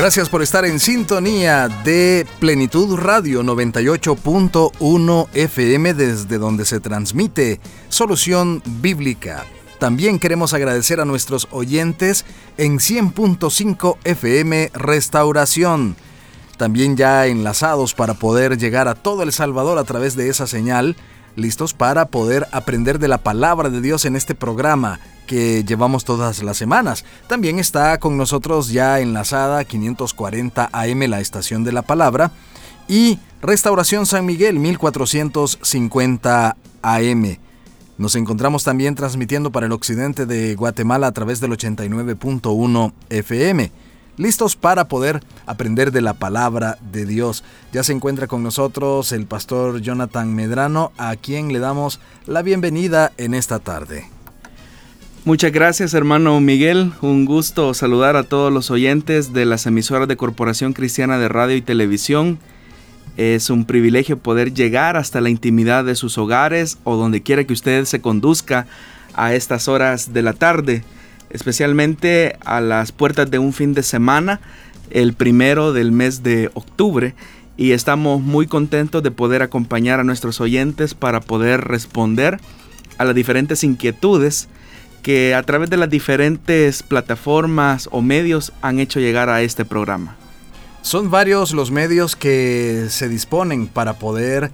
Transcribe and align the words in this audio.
Gracias 0.00 0.30
por 0.30 0.40
estar 0.40 0.64
en 0.64 0.80
sintonía 0.80 1.68
de 1.68 2.26
Plenitud 2.38 2.96
Radio 2.96 3.42
98.1 3.42 5.28
FM 5.34 5.92
desde 5.92 6.38
donde 6.38 6.64
se 6.64 6.80
transmite 6.80 7.60
Solución 7.90 8.62
Bíblica. 8.64 9.44
También 9.78 10.18
queremos 10.18 10.54
agradecer 10.54 11.00
a 11.00 11.04
nuestros 11.04 11.48
oyentes 11.50 12.24
en 12.56 12.78
100.5 12.78 13.98
FM 14.04 14.70
Restauración. 14.72 15.96
También 16.56 16.96
ya 16.96 17.26
enlazados 17.26 17.92
para 17.92 18.14
poder 18.14 18.56
llegar 18.56 18.88
a 18.88 18.94
todo 18.94 19.22
El 19.22 19.32
Salvador 19.32 19.76
a 19.76 19.84
través 19.84 20.16
de 20.16 20.30
esa 20.30 20.46
señal, 20.46 20.96
listos 21.36 21.74
para 21.74 22.06
poder 22.06 22.46
aprender 22.52 22.98
de 22.98 23.08
la 23.08 23.18
palabra 23.18 23.70
de 23.70 23.80
Dios 23.80 24.04
en 24.04 24.16
este 24.16 24.34
programa 24.34 25.00
que 25.26 25.64
llevamos 25.64 26.04
todas 26.04 26.42
las 26.42 26.56
semanas. 26.56 27.04
También 27.28 27.58
está 27.58 27.98
con 27.98 28.16
nosotros 28.16 28.70
ya 28.70 29.00
enlazada 29.00 29.64
540 29.64 30.70
AM 30.72 31.00
la 31.08 31.20
estación 31.20 31.62
de 31.62 31.72
la 31.72 31.82
palabra 31.82 32.32
y 32.88 33.18
Restauración 33.40 34.06
San 34.06 34.26
Miguel 34.26 34.58
1450 34.58 36.56
AM. 36.82 37.38
Nos 37.96 38.16
encontramos 38.16 38.64
también 38.64 38.94
transmitiendo 38.94 39.52
para 39.52 39.66
el 39.66 39.72
occidente 39.72 40.26
de 40.26 40.54
Guatemala 40.56 41.06
a 41.06 41.12
través 41.12 41.40
del 41.40 41.52
89.1 41.52 42.92
FM. 43.10 43.70
Listos 44.20 44.54
para 44.54 44.86
poder 44.86 45.22
aprender 45.46 45.92
de 45.92 46.02
la 46.02 46.12
palabra 46.12 46.76
de 46.92 47.06
Dios. 47.06 47.42
Ya 47.72 47.82
se 47.82 47.94
encuentra 47.94 48.26
con 48.26 48.42
nosotros 48.42 49.12
el 49.12 49.24
pastor 49.24 49.80
Jonathan 49.80 50.34
Medrano, 50.34 50.92
a 50.98 51.16
quien 51.16 51.54
le 51.54 51.58
damos 51.58 52.00
la 52.26 52.42
bienvenida 52.42 53.12
en 53.16 53.32
esta 53.32 53.60
tarde. 53.60 54.10
Muchas 55.24 55.52
gracias 55.52 55.94
hermano 55.94 56.38
Miguel, 56.38 56.92
un 57.00 57.24
gusto 57.24 57.72
saludar 57.72 58.16
a 58.16 58.24
todos 58.24 58.52
los 58.52 58.70
oyentes 58.70 59.32
de 59.32 59.46
las 59.46 59.64
emisoras 59.64 60.06
de 60.06 60.18
Corporación 60.18 60.74
Cristiana 60.74 61.16
de 61.16 61.28
Radio 61.30 61.56
y 61.56 61.62
Televisión. 61.62 62.38
Es 63.16 63.48
un 63.48 63.64
privilegio 63.64 64.18
poder 64.18 64.52
llegar 64.52 64.98
hasta 64.98 65.22
la 65.22 65.30
intimidad 65.30 65.86
de 65.86 65.94
sus 65.94 66.18
hogares 66.18 66.76
o 66.84 66.96
donde 66.96 67.22
quiera 67.22 67.44
que 67.44 67.54
usted 67.54 67.86
se 67.86 68.02
conduzca 68.02 68.66
a 69.14 69.32
estas 69.32 69.66
horas 69.66 70.12
de 70.12 70.20
la 70.20 70.34
tarde, 70.34 70.84
especialmente 71.30 72.36
a 72.44 72.60
las 72.60 72.92
puertas 72.92 73.30
de 73.30 73.38
un 73.38 73.52
fin 73.52 73.74
de 73.74 73.82
semana, 73.82 74.40
el 74.90 75.14
primero 75.14 75.72
del 75.72 75.92
mes 75.92 76.22
de 76.22 76.50
octubre, 76.54 77.14
y 77.56 77.72
estamos 77.72 78.20
muy 78.20 78.46
contentos 78.46 79.02
de 79.02 79.10
poder 79.10 79.42
acompañar 79.42 80.00
a 80.00 80.04
nuestros 80.04 80.40
oyentes 80.40 80.94
para 80.94 81.20
poder 81.20 81.60
responder 81.62 82.40
a 82.98 83.04
las 83.04 83.14
diferentes 83.14 83.64
inquietudes 83.64 84.48
que 85.02 85.34
a 85.34 85.42
través 85.42 85.70
de 85.70 85.76
las 85.76 85.88
diferentes 85.88 86.82
plataformas 86.82 87.88
o 87.92 88.02
medios 88.02 88.52
han 88.62 88.78
hecho 88.78 89.00
llegar 89.00 89.28
a 89.28 89.42
este 89.42 89.64
programa. 89.64 90.16
Son 90.82 91.10
varios 91.10 91.52
los 91.52 91.70
medios 91.70 92.16
que 92.16 92.86
se 92.88 93.08
disponen 93.08 93.66
para 93.66 93.98
poder 93.98 94.50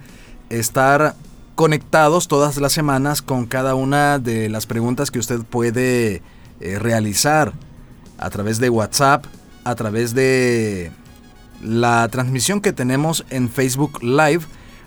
estar 0.49 1.15
conectados 1.55 2.27
todas 2.27 2.57
las 2.57 2.73
semanas 2.73 3.21
con 3.21 3.45
cada 3.45 3.75
una 3.75 4.19
de 4.19 4.49
las 4.49 4.65
preguntas 4.65 5.11
que 5.11 5.19
usted 5.19 5.39
puede 5.41 6.21
eh, 6.59 6.79
realizar 6.79 7.53
a 8.17 8.29
través 8.29 8.59
de 8.59 8.69
WhatsApp, 8.69 9.25
a 9.63 9.75
través 9.75 10.13
de 10.13 10.91
la 11.61 12.07
transmisión 12.09 12.61
que 12.61 12.73
tenemos 12.73 13.25
en 13.29 13.49
Facebook 13.49 14.01
Live. 14.03 14.41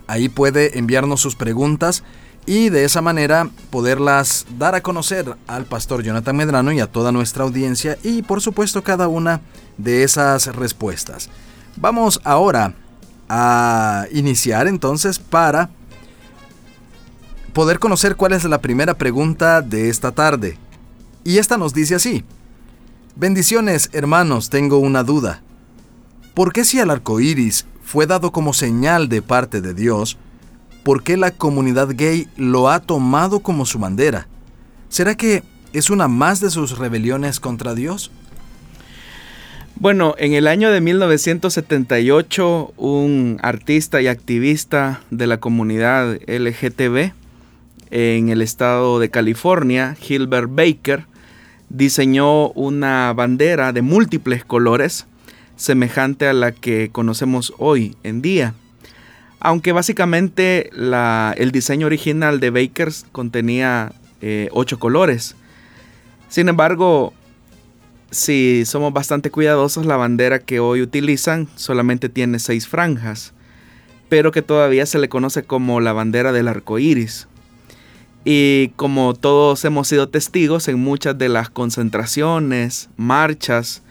Ahí 0.06 0.28
puede 0.28 0.78
enviarnos 0.78 1.20
sus 1.20 1.36
preguntas 1.36 2.02
y 2.46 2.68
de 2.68 2.84
esa 2.84 3.00
manera 3.02 3.48
poderlas 3.70 4.46
dar 4.58 4.74
a 4.74 4.80
conocer 4.80 5.36
al 5.46 5.66
pastor 5.66 6.02
Jonathan 6.02 6.36
Medrano 6.36 6.72
y 6.72 6.80
a 6.80 6.86
toda 6.86 7.12
nuestra 7.12 7.44
audiencia 7.44 7.98
y 8.02 8.22
por 8.22 8.40
supuesto 8.40 8.82
cada 8.82 9.08
una 9.08 9.40
de 9.76 10.02
esas 10.02 10.46
respuestas. 10.56 11.28
Vamos 11.76 12.20
ahora 12.24 12.74
a 13.28 14.06
iniciar 14.10 14.66
entonces 14.66 15.18
para 15.18 15.70
poder 17.52 17.78
conocer 17.78 18.16
cuál 18.16 18.32
es 18.32 18.44
la 18.44 18.60
primera 18.60 18.94
pregunta 18.94 19.62
de 19.62 19.88
esta 19.88 20.12
tarde. 20.12 20.58
Y 21.24 21.38
esta 21.38 21.58
nos 21.58 21.74
dice 21.74 21.94
así. 21.94 22.24
Bendiciones, 23.16 23.90
hermanos, 23.92 24.50
tengo 24.50 24.78
una 24.78 25.02
duda. 25.02 25.42
¿Por 26.34 26.52
qué 26.52 26.64
si 26.64 26.78
el 26.78 26.90
arco 26.90 27.20
iris 27.20 27.66
fue 27.90 28.06
dado 28.06 28.30
como 28.30 28.52
señal 28.52 29.08
de 29.08 29.20
parte 29.20 29.60
de 29.60 29.74
Dios, 29.74 30.16
por 30.84 31.02
qué 31.02 31.16
la 31.16 31.32
comunidad 31.32 31.88
gay 31.92 32.28
lo 32.36 32.70
ha 32.70 32.78
tomado 32.78 33.40
como 33.40 33.66
su 33.66 33.80
bandera. 33.80 34.28
¿Será 34.88 35.16
que 35.16 35.42
es 35.72 35.90
una 35.90 36.06
más 36.06 36.38
de 36.38 36.50
sus 36.50 36.78
rebeliones 36.78 37.40
contra 37.40 37.74
Dios? 37.74 38.12
Bueno, 39.74 40.14
en 40.18 40.34
el 40.34 40.46
año 40.46 40.70
de 40.70 40.80
1978, 40.80 42.74
un 42.76 43.38
artista 43.42 44.00
y 44.00 44.06
activista 44.06 45.00
de 45.10 45.26
la 45.26 45.40
comunidad 45.40 46.16
LGTB 46.28 47.12
en 47.90 48.28
el 48.28 48.40
estado 48.40 49.00
de 49.00 49.10
California, 49.10 49.96
Gilbert 49.98 50.48
Baker, 50.54 51.06
diseñó 51.70 52.50
una 52.50 53.12
bandera 53.14 53.72
de 53.72 53.80
múltiples 53.80 54.44
colores, 54.44 55.06
semejante 55.56 56.26
a 56.26 56.32
la 56.32 56.52
que 56.52 56.90
conocemos 56.90 57.54
hoy 57.56 57.96
en 58.02 58.20
día. 58.20 58.54
Aunque 59.38 59.72
básicamente 59.72 60.70
el 60.70 61.50
diseño 61.50 61.86
original 61.86 62.40
de 62.40 62.50
Bakers 62.50 63.06
contenía 63.12 63.92
eh, 64.20 64.48
ocho 64.52 64.78
colores. 64.78 65.34
Sin 66.28 66.48
embargo, 66.48 67.14
si 68.10 68.64
somos 68.66 68.92
bastante 68.92 69.30
cuidadosos, 69.30 69.86
la 69.86 69.96
bandera 69.96 70.40
que 70.40 70.60
hoy 70.60 70.82
utilizan 70.82 71.48
solamente 71.54 72.08
tiene 72.08 72.38
seis 72.38 72.68
franjas, 72.68 73.32
pero 74.08 74.32
que 74.32 74.42
todavía 74.42 74.84
se 74.84 74.98
le 74.98 75.08
conoce 75.08 75.44
como 75.44 75.80
la 75.80 75.92
bandera 75.92 76.32
del 76.32 76.48
arco 76.48 76.78
iris. 76.78 77.28
Y 78.24 78.68
como 78.76 79.14
todos 79.14 79.64
hemos 79.64 79.88
sido 79.88 80.08
testigos 80.08 80.68
en 80.68 80.78
muchas 80.78 81.16
de 81.16 81.28
las 81.28 81.48
concentraciones, 81.48 82.90
marchas 82.96 83.82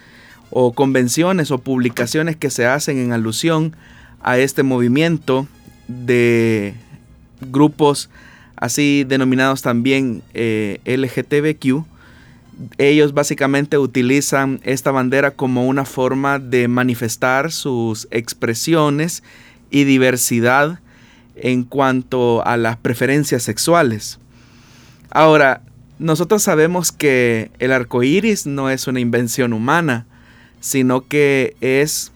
o 0.51 0.73
convenciones 0.73 1.51
o 1.51 1.57
publicaciones 1.59 2.35
que 2.35 2.49
se 2.49 2.65
hacen 2.65 2.97
en 2.97 3.13
alusión 3.13 3.75
a 4.21 4.37
este 4.37 4.63
movimiento 4.63 5.47
de 5.87 6.75
grupos 7.41 8.09
así 8.55 9.05
denominados 9.07 9.61
también 9.61 10.21
eh, 10.33 10.79
LGTBQ, 10.85 11.85
ellos 12.77 13.13
básicamente 13.13 13.77
utilizan 13.77 14.59
esta 14.63 14.91
bandera 14.91 15.31
como 15.31 15.65
una 15.65 15.85
forma 15.85 16.39
de 16.39 16.67
manifestar 16.67 17.51
sus 17.51 18.07
expresiones 18.11 19.23
y 19.71 19.85
diversidad 19.85 20.79
en 21.35 21.63
cuanto 21.63 22.45
a 22.45 22.57
las 22.57 22.77
preferencias 22.77 23.43
sexuales. 23.43 24.19
Ahora, 25.09 25.61
nosotros 25.99 26.43
sabemos 26.43 26.91
que 26.91 27.51
el 27.59 27.71
arco 27.71 28.03
iris 28.03 28.45
no 28.45 28.69
es 28.69 28.87
una 28.87 28.99
invención 28.99 29.53
humana, 29.53 30.05
sino 30.61 31.07
que 31.07 31.55
es 31.61 32.11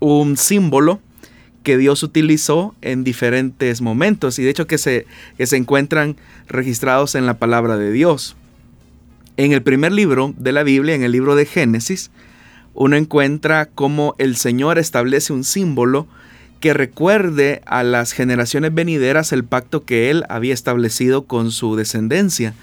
un 0.00 0.36
símbolo 0.36 1.00
que 1.62 1.78
Dios 1.78 2.02
utilizó 2.02 2.74
en 2.82 3.04
diferentes 3.04 3.80
momentos 3.80 4.38
y 4.38 4.42
de 4.42 4.50
hecho 4.50 4.66
que 4.66 4.78
se, 4.78 5.06
se 5.38 5.56
encuentran 5.56 6.16
registrados 6.48 7.14
en 7.14 7.26
la 7.26 7.38
palabra 7.38 7.76
de 7.76 7.92
Dios. 7.92 8.36
En 9.36 9.52
el 9.52 9.62
primer 9.62 9.92
libro 9.92 10.34
de 10.36 10.52
la 10.52 10.62
Biblia, 10.62 10.94
en 10.94 11.04
el 11.04 11.12
libro 11.12 11.36
de 11.36 11.46
Génesis, 11.46 12.10
uno 12.74 12.96
encuentra 12.96 13.66
cómo 13.66 14.14
el 14.18 14.36
Señor 14.36 14.78
establece 14.78 15.32
un 15.32 15.44
símbolo 15.44 16.06
que 16.62 16.72
recuerde 16.74 17.60
a 17.66 17.82
las 17.82 18.12
generaciones 18.12 18.72
venideras 18.72 19.32
el 19.32 19.42
pacto 19.42 19.84
que 19.84 20.10
Él 20.10 20.22
había 20.28 20.54
establecido 20.54 21.24
con 21.24 21.50
su 21.50 21.74
descendencia. 21.74 22.54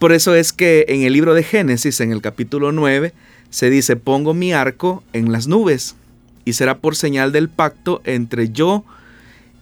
Por 0.00 0.12
eso 0.12 0.34
es 0.34 0.52
que 0.52 0.84
en 0.88 1.02
el 1.02 1.12
libro 1.12 1.32
de 1.32 1.44
Génesis, 1.44 2.00
en 2.00 2.10
el 2.10 2.22
capítulo 2.22 2.72
9, 2.72 3.14
se 3.48 3.70
dice, 3.70 3.94
pongo 3.94 4.34
mi 4.34 4.52
arco 4.52 5.04
en 5.12 5.30
las 5.30 5.46
nubes 5.46 5.94
y 6.44 6.54
será 6.54 6.78
por 6.78 6.96
señal 6.96 7.30
del 7.30 7.48
pacto 7.48 8.02
entre 8.04 8.50
yo 8.50 8.84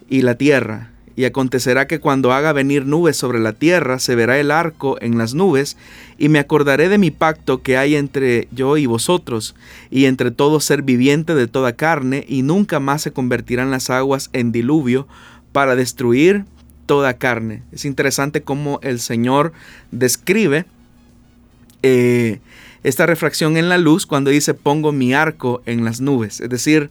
y 0.08 0.22
la 0.22 0.36
tierra. 0.36 0.90
Y 1.18 1.24
acontecerá 1.24 1.88
que 1.88 1.98
cuando 1.98 2.32
haga 2.32 2.52
venir 2.52 2.86
nubes 2.86 3.16
sobre 3.16 3.40
la 3.40 3.52
tierra, 3.52 3.98
se 3.98 4.14
verá 4.14 4.38
el 4.38 4.52
arco 4.52 4.98
en 5.00 5.18
las 5.18 5.34
nubes, 5.34 5.76
y 6.16 6.28
me 6.28 6.38
acordaré 6.38 6.88
de 6.88 6.96
mi 6.96 7.10
pacto 7.10 7.60
que 7.60 7.76
hay 7.76 7.96
entre 7.96 8.46
yo 8.52 8.76
y 8.76 8.86
vosotros, 8.86 9.56
y 9.90 10.04
entre 10.04 10.30
todo 10.30 10.60
ser 10.60 10.82
viviente 10.82 11.34
de 11.34 11.48
toda 11.48 11.72
carne, 11.72 12.24
y 12.28 12.42
nunca 12.42 12.78
más 12.78 13.02
se 13.02 13.10
convertirán 13.10 13.72
las 13.72 13.90
aguas 13.90 14.30
en 14.32 14.52
diluvio 14.52 15.08
para 15.50 15.74
destruir 15.74 16.44
toda 16.86 17.14
carne. 17.14 17.64
Es 17.72 17.84
interesante 17.84 18.42
cómo 18.42 18.78
el 18.84 19.00
Señor 19.00 19.52
describe 19.90 20.66
eh, 21.82 22.38
esta 22.84 23.06
refracción 23.06 23.56
en 23.56 23.68
la 23.68 23.78
luz 23.78 24.06
cuando 24.06 24.30
dice 24.30 24.54
pongo 24.54 24.92
mi 24.92 25.14
arco 25.14 25.62
en 25.66 25.84
las 25.84 26.00
nubes. 26.00 26.40
Es 26.40 26.48
decir, 26.48 26.90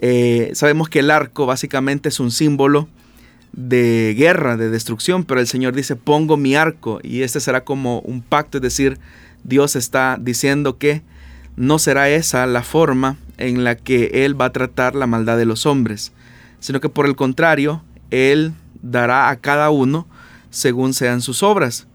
eh, 0.00 0.52
sabemos 0.54 0.88
que 0.88 1.00
el 1.00 1.10
arco 1.10 1.46
básicamente 1.46 2.10
es 2.10 2.20
un 2.20 2.30
símbolo 2.30 2.86
de 3.52 4.14
guerra, 4.16 4.56
de 4.56 4.70
destrucción, 4.70 5.24
pero 5.24 5.40
el 5.40 5.46
Señor 5.46 5.74
dice, 5.74 5.96
pongo 5.96 6.36
mi 6.36 6.54
arco 6.54 7.00
y 7.02 7.22
este 7.22 7.40
será 7.40 7.64
como 7.64 8.00
un 8.00 8.22
pacto, 8.22 8.58
es 8.58 8.62
decir, 8.62 8.98
Dios 9.44 9.76
está 9.76 10.18
diciendo 10.20 10.78
que 10.78 11.02
no 11.56 11.78
será 11.78 12.08
esa 12.08 12.46
la 12.46 12.62
forma 12.62 13.16
en 13.38 13.64
la 13.64 13.74
que 13.76 14.24
Él 14.24 14.40
va 14.40 14.46
a 14.46 14.52
tratar 14.52 14.94
la 14.94 15.06
maldad 15.06 15.36
de 15.36 15.46
los 15.46 15.66
hombres, 15.66 16.12
sino 16.60 16.80
que 16.80 16.88
por 16.88 17.06
el 17.06 17.16
contrario, 17.16 17.82
Él 18.10 18.52
dará 18.82 19.28
a 19.28 19.36
cada 19.36 19.70
uno 19.70 20.06
según 20.50 20.94
sean 20.94 21.20
sus 21.20 21.42
obras. 21.42 21.86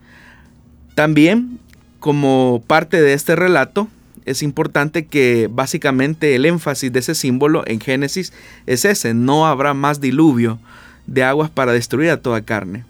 También, 0.94 1.60
como 2.00 2.64
parte 2.68 3.02
de 3.02 3.14
este 3.14 3.36
relato, 3.36 3.88
es 4.26 4.42
importante 4.42 5.06
que 5.06 5.50
básicamente 5.52 6.36
el 6.36 6.46
énfasis 6.46 6.92
de 6.92 7.00
ese 7.00 7.16
símbolo 7.16 7.64
en 7.68 7.80
Génesis 7.80 8.34
es 8.66 8.86
ese, 8.86 9.14
no 9.14 9.46
habrá 9.46 9.74
más 9.74 10.02
diluvio, 10.02 10.60
de 11.08 11.24
aguas 11.24 11.50
para 11.50 11.74
destruir 11.74 12.10
a 12.10 12.22
toda 12.22 12.42
carne. 12.42 12.84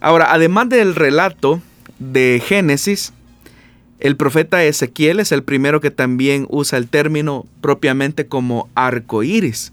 Ahora, 0.00 0.32
además 0.32 0.68
del 0.68 0.94
relato 0.94 1.60
de 1.98 2.42
Génesis, 2.44 3.12
el 4.00 4.16
profeta 4.16 4.62
Ezequiel 4.62 5.18
es 5.18 5.32
el 5.32 5.42
primero 5.42 5.80
que 5.80 5.90
también 5.90 6.46
usa 6.50 6.78
el 6.78 6.88
término 6.88 7.46
propiamente 7.60 8.26
como 8.26 8.68
arco 8.76 9.24
iris. 9.24 9.72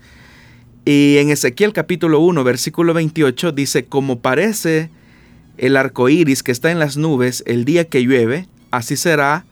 Y 0.84 1.18
en 1.20 1.30
Ezequiel 1.30 1.74
capítulo 1.74 2.20
1, 2.20 2.44
versículo 2.44 2.94
28 2.94 3.52
dice: 3.52 3.86
Como 3.86 4.20
parece 4.20 4.90
el 5.58 5.78
arco 5.78 6.10
iris 6.10 6.42
que 6.42 6.52
está 6.52 6.72
en 6.72 6.80
las 6.80 6.98
nubes 6.98 7.44
el 7.46 7.66
día 7.66 7.86
que 7.86 8.04
llueve, 8.04 8.48
así 8.72 8.98
será, 8.98 9.46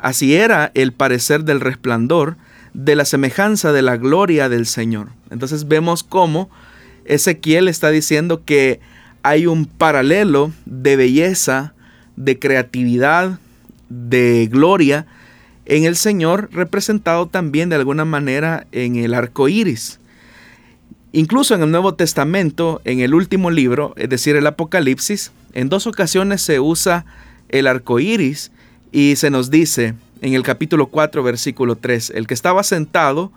así 0.00 0.34
era 0.34 0.72
el 0.74 0.92
parecer 0.92 1.44
del 1.44 1.60
resplandor 1.60 2.36
de 2.74 2.96
la 2.96 3.04
semejanza 3.04 3.72
de 3.72 3.82
la 3.82 3.96
gloria 3.96 4.48
del 4.48 4.66
Señor. 4.66 5.10
Entonces 5.30 5.68
vemos 5.68 6.02
cómo 6.02 6.50
Ezequiel 7.08 7.68
está 7.68 7.90
diciendo 7.90 8.44
que 8.44 8.80
hay 9.22 9.46
un 9.46 9.66
paralelo 9.66 10.52
de 10.66 10.96
belleza, 10.96 11.74
de 12.16 12.38
creatividad, 12.38 13.40
de 13.88 14.48
gloria 14.50 15.06
en 15.66 15.84
el 15.84 15.96
Señor, 15.96 16.48
representado 16.52 17.26
también 17.26 17.68
de 17.68 17.76
alguna 17.76 18.04
manera 18.04 18.66
en 18.72 18.96
el 18.96 19.14
arco 19.14 19.48
iris. 19.48 19.98
Incluso 21.12 21.54
en 21.54 21.62
el 21.62 21.70
Nuevo 21.70 21.94
Testamento, 21.94 22.80
en 22.84 23.00
el 23.00 23.14
último 23.14 23.50
libro, 23.50 23.94
es 23.96 24.08
decir, 24.08 24.36
el 24.36 24.46
Apocalipsis, 24.46 25.32
en 25.54 25.68
dos 25.68 25.86
ocasiones 25.86 26.42
se 26.42 26.60
usa 26.60 27.06
el 27.48 27.66
arco 27.66 27.98
iris 27.98 28.52
y 28.92 29.16
se 29.16 29.30
nos 29.30 29.50
dice 29.50 29.94
en 30.20 30.34
el 30.34 30.42
capítulo 30.42 30.86
4, 30.88 31.22
versículo 31.22 31.76
3, 31.76 32.12
el 32.14 32.26
que 32.26 32.34
estaba 32.34 32.62
sentado 32.62 33.32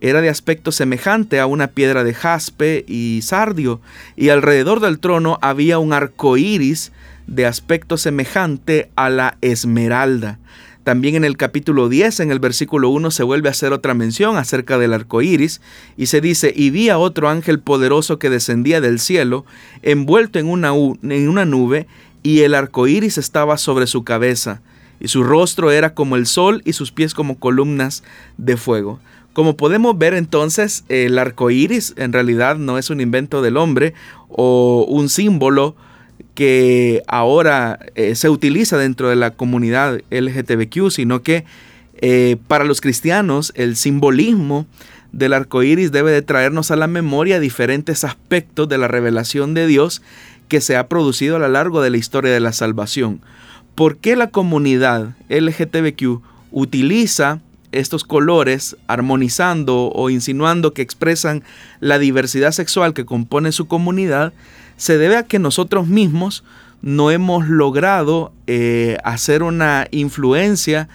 era 0.00 0.20
de 0.20 0.28
aspecto 0.28 0.72
semejante 0.72 1.40
a 1.40 1.46
una 1.46 1.68
piedra 1.68 2.04
de 2.04 2.14
jaspe 2.14 2.84
y 2.86 3.20
sardio, 3.22 3.80
y 4.16 4.28
alrededor 4.28 4.80
del 4.80 4.98
trono 4.98 5.38
había 5.42 5.78
un 5.78 5.92
arco 5.92 6.36
iris 6.36 6.92
de 7.26 7.46
aspecto 7.46 7.96
semejante 7.96 8.90
a 8.96 9.10
la 9.10 9.36
esmeralda. 9.40 10.38
También 10.84 11.16
en 11.16 11.24
el 11.24 11.36
capítulo 11.36 11.90
10, 11.90 12.20
en 12.20 12.30
el 12.30 12.38
versículo 12.38 12.88
1, 12.88 13.10
se 13.10 13.22
vuelve 13.22 13.48
a 13.48 13.52
hacer 13.52 13.74
otra 13.74 13.92
mención 13.92 14.38
acerca 14.38 14.78
del 14.78 14.94
arco 14.94 15.20
iris, 15.20 15.60
y 15.98 16.06
se 16.06 16.22
dice: 16.22 16.50
Y 16.56 16.70
vi 16.70 16.88
a 16.88 16.96
otro 16.96 17.28
ángel 17.28 17.60
poderoso 17.60 18.18
que 18.18 18.30
descendía 18.30 18.80
del 18.80 18.98
cielo, 18.98 19.44
envuelto 19.82 20.38
en 20.38 20.46
una, 20.46 20.68
en 20.70 21.28
una 21.28 21.44
nube, 21.44 21.86
y 22.22 22.40
el 22.40 22.54
arco 22.54 22.86
iris 22.86 23.18
estaba 23.18 23.58
sobre 23.58 23.86
su 23.86 24.02
cabeza, 24.02 24.62
y 24.98 25.08
su 25.08 25.24
rostro 25.24 25.70
era 25.70 25.92
como 25.92 26.16
el 26.16 26.26
sol, 26.26 26.62
y 26.64 26.72
sus 26.72 26.90
pies 26.90 27.12
como 27.12 27.38
columnas 27.38 28.02
de 28.38 28.56
fuego. 28.56 28.98
Como 29.38 29.56
podemos 29.56 29.96
ver 29.96 30.14
entonces, 30.14 30.82
el 30.88 31.16
arco 31.16 31.52
iris 31.52 31.94
en 31.96 32.12
realidad 32.12 32.56
no 32.56 32.76
es 32.76 32.90
un 32.90 33.00
invento 33.00 33.40
del 33.40 33.56
hombre 33.56 33.94
o 34.28 34.84
un 34.88 35.08
símbolo 35.08 35.76
que 36.34 37.04
ahora 37.06 37.78
eh, 37.94 38.16
se 38.16 38.30
utiliza 38.30 38.78
dentro 38.78 39.08
de 39.08 39.14
la 39.14 39.30
comunidad 39.30 40.00
LGTBQ, 40.10 40.90
sino 40.90 41.22
que 41.22 41.44
eh, 41.98 42.36
para 42.48 42.64
los 42.64 42.80
cristianos 42.80 43.52
el 43.54 43.76
simbolismo 43.76 44.66
del 45.12 45.32
arco 45.32 45.62
iris 45.62 45.92
debe 45.92 46.10
de 46.10 46.22
traernos 46.22 46.72
a 46.72 46.76
la 46.76 46.88
memoria 46.88 47.38
diferentes 47.38 48.02
aspectos 48.02 48.68
de 48.68 48.78
la 48.78 48.88
revelación 48.88 49.54
de 49.54 49.68
Dios 49.68 50.02
que 50.48 50.60
se 50.60 50.76
ha 50.76 50.88
producido 50.88 51.36
a 51.36 51.38
lo 51.38 51.46
largo 51.46 51.80
de 51.80 51.90
la 51.90 51.96
historia 51.96 52.32
de 52.32 52.40
la 52.40 52.52
salvación. 52.52 53.20
¿Por 53.76 53.98
qué 53.98 54.16
la 54.16 54.30
comunidad 54.30 55.14
LGTBQ 55.28 56.22
utiliza 56.50 57.40
estos 57.72 58.04
colores 58.04 58.76
armonizando 58.86 59.90
o 59.92 60.10
insinuando 60.10 60.72
que 60.72 60.82
expresan 60.82 61.42
la 61.80 61.98
diversidad 61.98 62.52
sexual 62.52 62.94
que 62.94 63.04
compone 63.04 63.52
su 63.52 63.66
comunidad, 63.66 64.32
se 64.76 64.98
debe 64.98 65.16
a 65.16 65.24
que 65.24 65.38
nosotros 65.38 65.86
mismos 65.86 66.44
no 66.82 67.10
hemos 67.10 67.48
logrado 67.48 68.32
eh, 68.46 68.98
hacer 69.04 69.42
una 69.42 69.88
influencia 69.90 70.88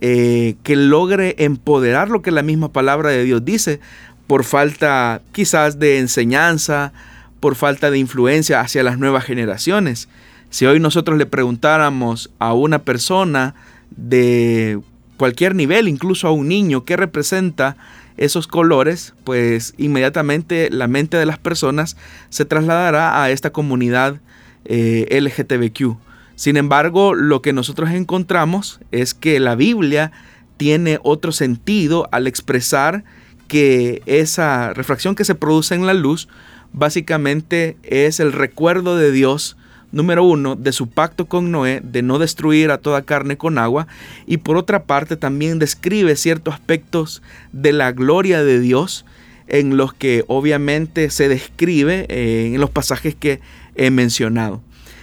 eh, 0.00 0.56
que 0.62 0.76
logre 0.76 1.36
empoderar 1.38 2.08
lo 2.08 2.22
que 2.22 2.30
la 2.30 2.42
misma 2.42 2.72
palabra 2.72 3.10
de 3.10 3.24
Dios 3.24 3.44
dice, 3.44 3.80
por 4.26 4.44
falta 4.44 5.22
quizás 5.32 5.78
de 5.78 5.98
enseñanza, 5.98 6.92
por 7.40 7.54
falta 7.54 7.90
de 7.90 7.98
influencia 7.98 8.60
hacia 8.60 8.82
las 8.82 8.98
nuevas 8.98 9.24
generaciones. 9.24 10.08
Si 10.50 10.66
hoy 10.66 10.80
nosotros 10.80 11.18
le 11.18 11.26
preguntáramos 11.26 12.30
a 12.38 12.52
una 12.52 12.80
persona 12.80 13.54
de 13.90 14.80
cualquier 15.18 15.54
nivel, 15.54 15.88
incluso 15.88 16.28
a 16.28 16.30
un 16.30 16.48
niño, 16.48 16.84
que 16.84 16.96
representa 16.96 17.76
esos 18.16 18.46
colores, 18.46 19.14
pues 19.24 19.74
inmediatamente 19.76 20.70
la 20.70 20.88
mente 20.88 21.16
de 21.18 21.26
las 21.26 21.38
personas 21.38 21.96
se 22.30 22.44
trasladará 22.44 23.22
a 23.22 23.30
esta 23.30 23.50
comunidad 23.50 24.20
eh, 24.64 25.06
LGTBQ. 25.20 25.98
Sin 26.34 26.56
embargo, 26.56 27.14
lo 27.14 27.42
que 27.42 27.52
nosotros 27.52 27.90
encontramos 27.90 28.80
es 28.92 29.12
que 29.12 29.40
la 29.40 29.54
Biblia 29.54 30.12
tiene 30.56 30.98
otro 31.02 31.32
sentido 31.32 32.08
al 32.12 32.26
expresar 32.26 33.04
que 33.48 34.02
esa 34.06 34.72
refracción 34.74 35.14
que 35.14 35.24
se 35.24 35.34
produce 35.34 35.74
en 35.74 35.86
la 35.86 35.94
luz 35.94 36.28
básicamente 36.72 37.76
es 37.82 38.20
el 38.20 38.32
recuerdo 38.32 38.96
de 38.96 39.10
Dios 39.10 39.56
número 39.92 40.24
uno, 40.24 40.56
de 40.56 40.72
su 40.72 40.88
pacto 40.88 41.26
con 41.26 41.50
Noé 41.50 41.80
de 41.82 42.02
no 42.02 42.18
destruir 42.18 42.70
a 42.70 42.78
toda 42.78 43.02
carne 43.02 43.36
con 43.36 43.58
agua, 43.58 43.86
y 44.26 44.38
por 44.38 44.56
otra 44.56 44.84
parte 44.84 45.16
también 45.16 45.58
describe 45.58 46.16
ciertos 46.16 46.54
aspectos 46.54 47.22
de 47.52 47.72
la 47.72 47.92
gloria 47.92 48.42
de 48.42 48.60
Dios 48.60 49.04
en 49.48 49.76
los 49.76 49.94
que 49.94 50.24
obviamente 50.28 51.10
se 51.10 51.28
describe 51.28 52.06
eh, 52.08 52.52
en 52.54 52.60
los 52.60 52.70
pasajes 52.70 53.14
que 53.14 53.40
he 53.74 53.90
mencionado. 53.90 54.62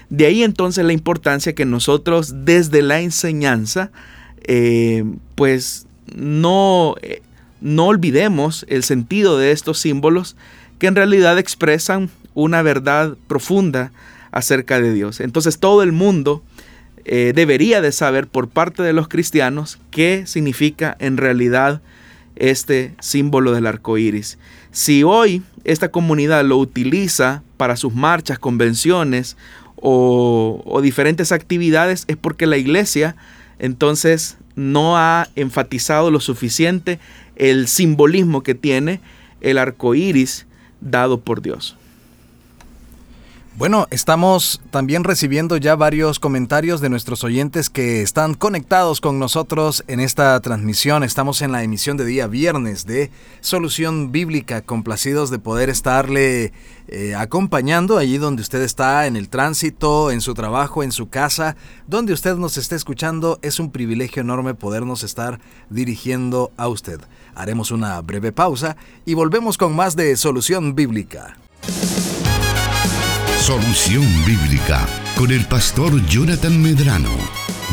De 0.09 0.27
ahí 0.27 0.43
entonces 0.43 0.85
la 0.85 0.93
importancia 0.93 1.55
que 1.55 1.65
nosotros 1.65 2.45
desde 2.45 2.83
la 2.83 3.01
enseñanza, 3.01 3.91
eh, 4.43 5.03
pues 5.33 5.87
no, 6.15 6.95
eh, 7.01 7.23
no 7.59 7.87
olvidemos 7.87 8.65
el 8.69 8.83
sentido 8.83 9.39
de 9.39 9.51
estos 9.51 9.79
símbolos 9.79 10.35
que 10.77 10.87
en 10.87 10.95
realidad 10.95 11.39
expresan 11.39 12.09
una 12.35 12.61
verdad 12.61 13.17
profunda 13.27 13.91
acerca 14.35 14.81
de 14.81 14.93
Dios. 14.93 15.21
Entonces 15.21 15.57
todo 15.57 15.81
el 15.81 15.93
mundo 15.93 16.43
eh, 17.05 17.31
debería 17.33 17.81
de 17.81 17.93
saber 17.93 18.27
por 18.27 18.49
parte 18.49 18.83
de 18.83 18.91
los 18.91 19.07
cristianos 19.07 19.79
qué 19.91 20.27
significa 20.27 20.95
en 20.99 21.15
realidad 21.17 21.81
este 22.35 22.93
símbolo 22.99 23.53
del 23.53 23.65
arco 23.65 23.97
iris. 23.97 24.37
Si 24.71 25.03
hoy 25.03 25.41
esta 25.63 25.89
comunidad 25.89 26.43
lo 26.43 26.57
utiliza 26.57 27.43
para 27.55 27.77
sus 27.77 27.95
marchas, 27.95 28.37
convenciones 28.37 29.37
o, 29.77 30.61
o 30.65 30.81
diferentes 30.81 31.31
actividades, 31.31 32.03
es 32.07 32.17
porque 32.17 32.45
la 32.45 32.57
iglesia 32.57 33.15
entonces 33.57 34.37
no 34.55 34.97
ha 34.97 35.29
enfatizado 35.37 36.11
lo 36.11 36.19
suficiente 36.19 36.99
el 37.37 37.69
simbolismo 37.69 38.43
que 38.43 38.53
tiene 38.53 38.99
el 39.39 39.57
arco 39.57 39.95
iris 39.95 40.45
dado 40.81 41.21
por 41.21 41.41
Dios. 41.41 41.77
Bueno, 43.57 43.87
estamos 43.89 44.59
también 44.69 45.05
recibiendo 45.05 45.55
ya 45.55 45.77
varios 45.77 46.19
comentarios 46.19 46.81
de 46.81 46.89
nuestros 46.89 47.23
oyentes 47.23 47.69
que 47.69 48.01
están 48.01 48.33
conectados 48.33 48.99
con 48.99 49.17
nosotros 49.17 49.85
en 49.87 50.01
esta 50.01 50.37
transmisión. 50.41 51.03
Estamos 51.03 51.41
en 51.41 51.53
la 51.53 51.63
emisión 51.63 51.95
de 51.95 52.03
día 52.03 52.27
viernes 52.27 52.85
de 52.85 53.11
Solución 53.39 54.11
Bíblica, 54.11 54.61
complacidos 54.61 55.29
de 55.29 55.39
poder 55.39 55.69
estarle 55.69 56.51
eh, 56.89 57.15
acompañando 57.15 57.97
allí 57.97 58.17
donde 58.17 58.41
usted 58.41 58.61
está, 58.61 59.07
en 59.07 59.15
el 59.15 59.29
tránsito, 59.29 60.11
en 60.11 60.19
su 60.19 60.33
trabajo, 60.33 60.83
en 60.83 60.91
su 60.91 61.07
casa, 61.07 61.55
donde 61.87 62.11
usted 62.11 62.35
nos 62.35 62.57
esté 62.57 62.75
escuchando. 62.75 63.39
Es 63.41 63.61
un 63.61 63.71
privilegio 63.71 64.21
enorme 64.21 64.53
podernos 64.53 65.01
estar 65.03 65.39
dirigiendo 65.69 66.51
a 66.57 66.67
usted. 66.67 66.99
Haremos 67.35 67.71
una 67.71 68.01
breve 68.01 68.33
pausa 68.33 68.75
y 69.05 69.13
volvemos 69.13 69.57
con 69.57 69.73
más 69.73 69.95
de 69.95 70.17
Solución 70.17 70.75
Bíblica. 70.75 71.37
Solución 73.45 74.03
Bíblica 74.25 74.87
con 75.15 75.29
el 75.29 75.45
pastor 75.45 76.03
Jonathan 76.07 76.59
Medrano. 76.63 77.11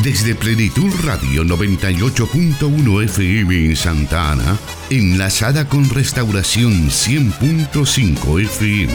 Desde 0.04 0.34
Plenitud 0.34 0.92
Radio 1.02 1.44
98.1 1.44 3.04
FM 3.04 3.68
en 3.70 3.74
Santa 3.74 4.32
Ana, 4.32 4.58
enlazada 4.90 5.66
con 5.66 5.88
Restauración 5.88 6.90
100.5 6.90 8.42
FM. 8.42 8.92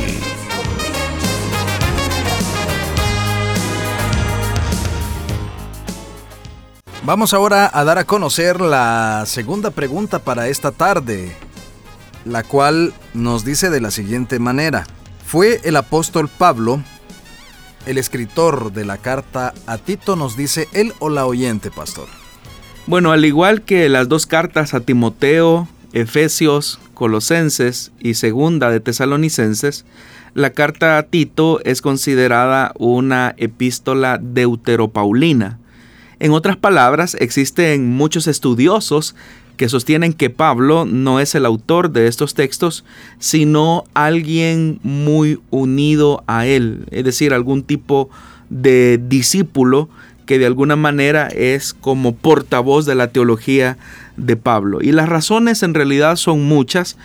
Vamos 7.04 7.34
ahora 7.34 7.72
a 7.74 7.84
dar 7.86 7.98
a 7.98 8.04
conocer 8.04 8.62
la 8.62 9.24
segunda 9.26 9.72
pregunta 9.72 10.20
para 10.20 10.48
esta 10.48 10.72
tarde, 10.72 11.36
la 12.24 12.44
cual 12.44 12.94
nos 13.16 13.44
dice 13.44 13.72
de 13.72 13.82
la 13.82 13.90
siguiente 13.90 14.38
manera. 14.38 14.86
Fue 15.28 15.60
el 15.66 15.76
apóstol 15.76 16.30
Pablo, 16.30 16.82
el 17.86 17.98
escritor 17.98 18.72
de 18.72 18.86
la 18.86 18.96
carta 18.96 19.54
a 19.66 19.78
Tito, 19.78 20.16
nos 20.16 20.38
dice 20.38 20.70
él 20.72 20.94
o 21.00 21.10
la 21.10 21.26
oyente, 21.26 21.70
pastor. 21.70 22.08
Bueno, 22.86 23.12
al 23.12 23.26
igual 23.26 23.64
que 23.64 23.90
las 23.90 24.08
dos 24.08 24.26
cartas 24.26 24.74
a 24.74 24.80
Timoteo, 24.80 25.68
Efesios, 25.92 26.80
Colosenses 26.94 27.92
y 28.00 28.14
segunda 28.14 28.70
de 28.70 28.80
Tesalonicenses, 28.80 29.84
la 30.34 30.52
carta 30.52 30.98
a 30.98 31.04
Tito 31.04 31.60
es 31.66 31.82
considerada 31.82 32.72
una 32.78 33.36
epístola 33.36 34.20
deuteropaulina. 34.22 35.60
En 36.20 36.32
otras 36.32 36.56
palabras, 36.56 37.18
existen 37.20 37.90
muchos 37.90 38.28
estudiosos 38.28 39.14
que 39.58 39.70
sostienen 39.70 40.14
que 40.14 40.30
Pablo 40.30 40.86
no 40.86 41.20
es 41.20 41.36
el 41.36 41.46
autor 41.46 41.92
de 41.92 42.08
estos 42.08 42.34
textos, 42.36 42.86
sino 43.20 43.84
alguien 43.94 44.80
muy 44.84 45.40
unido 45.50 46.24
a 46.28 46.46
él, 46.46 46.86
es 46.92 47.04
decir, 47.04 47.34
algún 47.34 47.64
tipo 47.64 48.10
de 48.50 49.00
discípulo 49.04 49.90
que 50.26 50.38
de 50.40 50.46
alguna 50.46 50.76
manera 50.76 51.28
es 51.28 51.74
como 51.74 52.16
portavoz 52.16 52.86
de 52.86 52.96
la 52.96 53.08
teología 53.08 53.78
de 54.18 54.36
Pablo. 54.36 54.80
Y 54.82 54.92
las 54.92 55.10
razones 55.10 55.64
en 55.64 55.74
realidad 55.74 56.18
son 56.18 56.44
muchas 56.44 56.98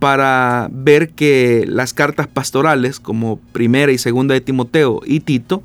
para 0.00 0.68
ver 0.72 1.10
que 1.10 1.64
las 1.68 1.92
cartas 1.92 2.26
pastorales, 2.26 2.98
como 2.98 3.38
primera 3.52 3.92
y 3.92 3.98
segunda 3.98 4.34
de 4.34 4.40
Timoteo 4.40 5.02
y 5.04 5.20
Tito, 5.20 5.62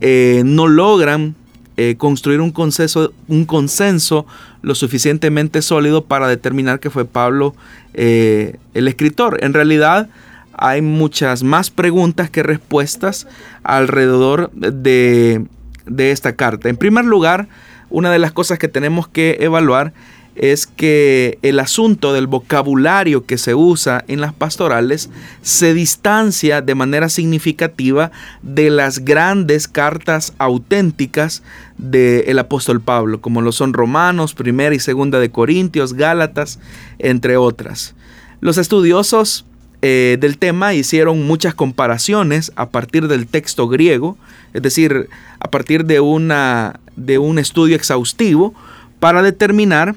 eh, 0.00 0.42
no 0.44 0.66
logran 0.66 1.36
eh, 1.82 1.96
construir 1.96 2.42
un 2.42 2.50
consenso, 2.50 3.14
un 3.26 3.46
consenso 3.46 4.26
lo 4.60 4.74
suficientemente 4.74 5.62
sólido 5.62 6.04
para 6.04 6.28
determinar 6.28 6.78
que 6.78 6.90
fue 6.90 7.06
Pablo 7.06 7.54
eh, 7.94 8.58
el 8.74 8.86
escritor. 8.86 9.42
En 9.42 9.54
realidad 9.54 10.10
hay 10.52 10.82
muchas 10.82 11.42
más 11.42 11.70
preguntas 11.70 12.28
que 12.28 12.42
respuestas 12.42 13.26
alrededor 13.62 14.50
de, 14.52 15.46
de 15.86 16.10
esta 16.10 16.36
carta. 16.36 16.68
En 16.68 16.76
primer 16.76 17.06
lugar, 17.06 17.48
una 17.88 18.12
de 18.12 18.18
las 18.18 18.32
cosas 18.32 18.58
que 18.58 18.68
tenemos 18.68 19.08
que 19.08 19.38
evaluar 19.40 19.94
es 20.40 20.66
que 20.66 21.38
el 21.42 21.58
asunto 21.58 22.14
del 22.14 22.26
vocabulario 22.26 23.26
que 23.26 23.36
se 23.36 23.54
usa 23.54 24.06
en 24.08 24.22
las 24.22 24.32
pastorales 24.32 25.10
se 25.42 25.74
distancia 25.74 26.62
de 26.62 26.74
manera 26.74 27.10
significativa 27.10 28.10
de 28.40 28.70
las 28.70 29.04
grandes 29.04 29.68
cartas 29.68 30.32
auténticas 30.38 31.42
del 31.76 32.38
apóstol 32.38 32.80
Pablo, 32.80 33.20
como 33.20 33.42
lo 33.42 33.52
son 33.52 33.74
Romanos, 33.74 34.32
Primera 34.32 34.74
y 34.74 34.80
Segunda 34.80 35.20
de 35.20 35.30
Corintios, 35.30 35.92
Gálatas, 35.92 36.58
entre 36.98 37.36
otras. 37.36 37.94
Los 38.40 38.56
estudiosos 38.56 39.44
eh, 39.82 40.16
del 40.20 40.38
tema 40.38 40.72
hicieron 40.72 41.22
muchas 41.26 41.54
comparaciones 41.54 42.50
a 42.56 42.70
partir 42.70 43.08
del 43.08 43.26
texto 43.26 43.68
griego, 43.68 44.16
es 44.54 44.62
decir, 44.62 45.10
a 45.38 45.50
partir 45.50 45.84
de, 45.84 46.00
una, 46.00 46.80
de 46.96 47.18
un 47.18 47.38
estudio 47.38 47.76
exhaustivo 47.76 48.54
para 49.00 49.20
determinar 49.20 49.96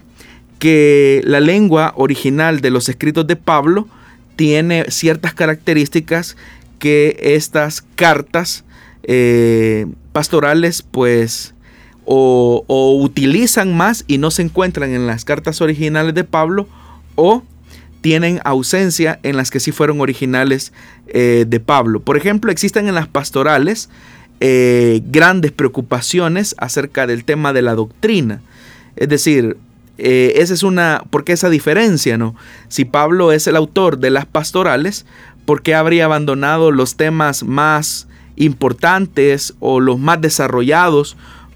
que 0.63 1.20
la 1.25 1.41
lengua 1.41 1.91
original 1.98 2.62
de 2.62 2.70
los 2.70 2.88
escritos 2.88 3.27
de 3.27 3.36
Pablo 3.36 3.86
tiene 4.38 4.86
ciertas 4.88 5.34
características 5.34 6.38
que 6.79 7.17
estas 7.20 7.82
cartas 7.96 8.63
eh, 9.03 9.88
pastorales 10.13 10.82
pues 10.82 11.53
o, 12.05 12.63
utilizan 13.01 13.75
más 13.75 14.05
y 14.08 14.20
no 14.20 14.32
se 14.32 14.43
encuentran 14.43 14.91
en 14.91 15.05
las 15.05 15.25
cartas 15.25 15.60
originales 15.60 16.13
de 16.13 16.24
Pablo 16.24 16.70
o 17.15 17.43
tienen 18.00 18.39
ausencia 18.46 19.20
en 19.24 19.36
las 19.36 19.51
que 19.51 19.60
sí 19.60 19.74
fueron 19.74 20.00
originales 20.00 20.72
eh, 21.08 21.43
de 21.46 21.60
Pablo. 21.60 22.00
Por 22.00 22.15
ejemplo, 22.15 22.53
existen 22.53 22.88
en 22.88 22.96
las 22.96 23.10
pastorales 23.10 23.89
eh, 24.39 25.01
grandes 25.08 25.51
preocupaciones 25.51 26.55
acerca 26.58 27.05
del 27.05 27.25
tema 27.25 27.51
de 27.51 27.63
la 27.63 27.75
doctrina. 27.75 28.39
Es 28.96 29.10
decir, 29.10 29.58
eh, 29.97 30.33
esa 30.38 30.53
es 30.53 30.63
una, 30.63 31.03
¿por 31.09 31.23
qué 31.23 31.33
esa 31.33 31.50
diferencia, 31.50 32.17
no? 32.17 32.35
Si 32.67 32.85
Pablo 32.85 33.31
es 33.31 33.47
el 33.47 33.55
autor 33.55 34.00
de 34.00 34.09
las 34.09 34.25
pastorales, 34.25 35.05
¿por 35.45 35.62
qué 35.62 35.75
habría 35.75 36.05
abandonado 36.05 36.71
los 36.71 36.95
temas 36.95 37.43
más 37.43 38.07
importantes 38.35 39.53
o 39.59 39.79
los 39.79 40.00
más 40.00 40.19
desarrollados 40.21 41.15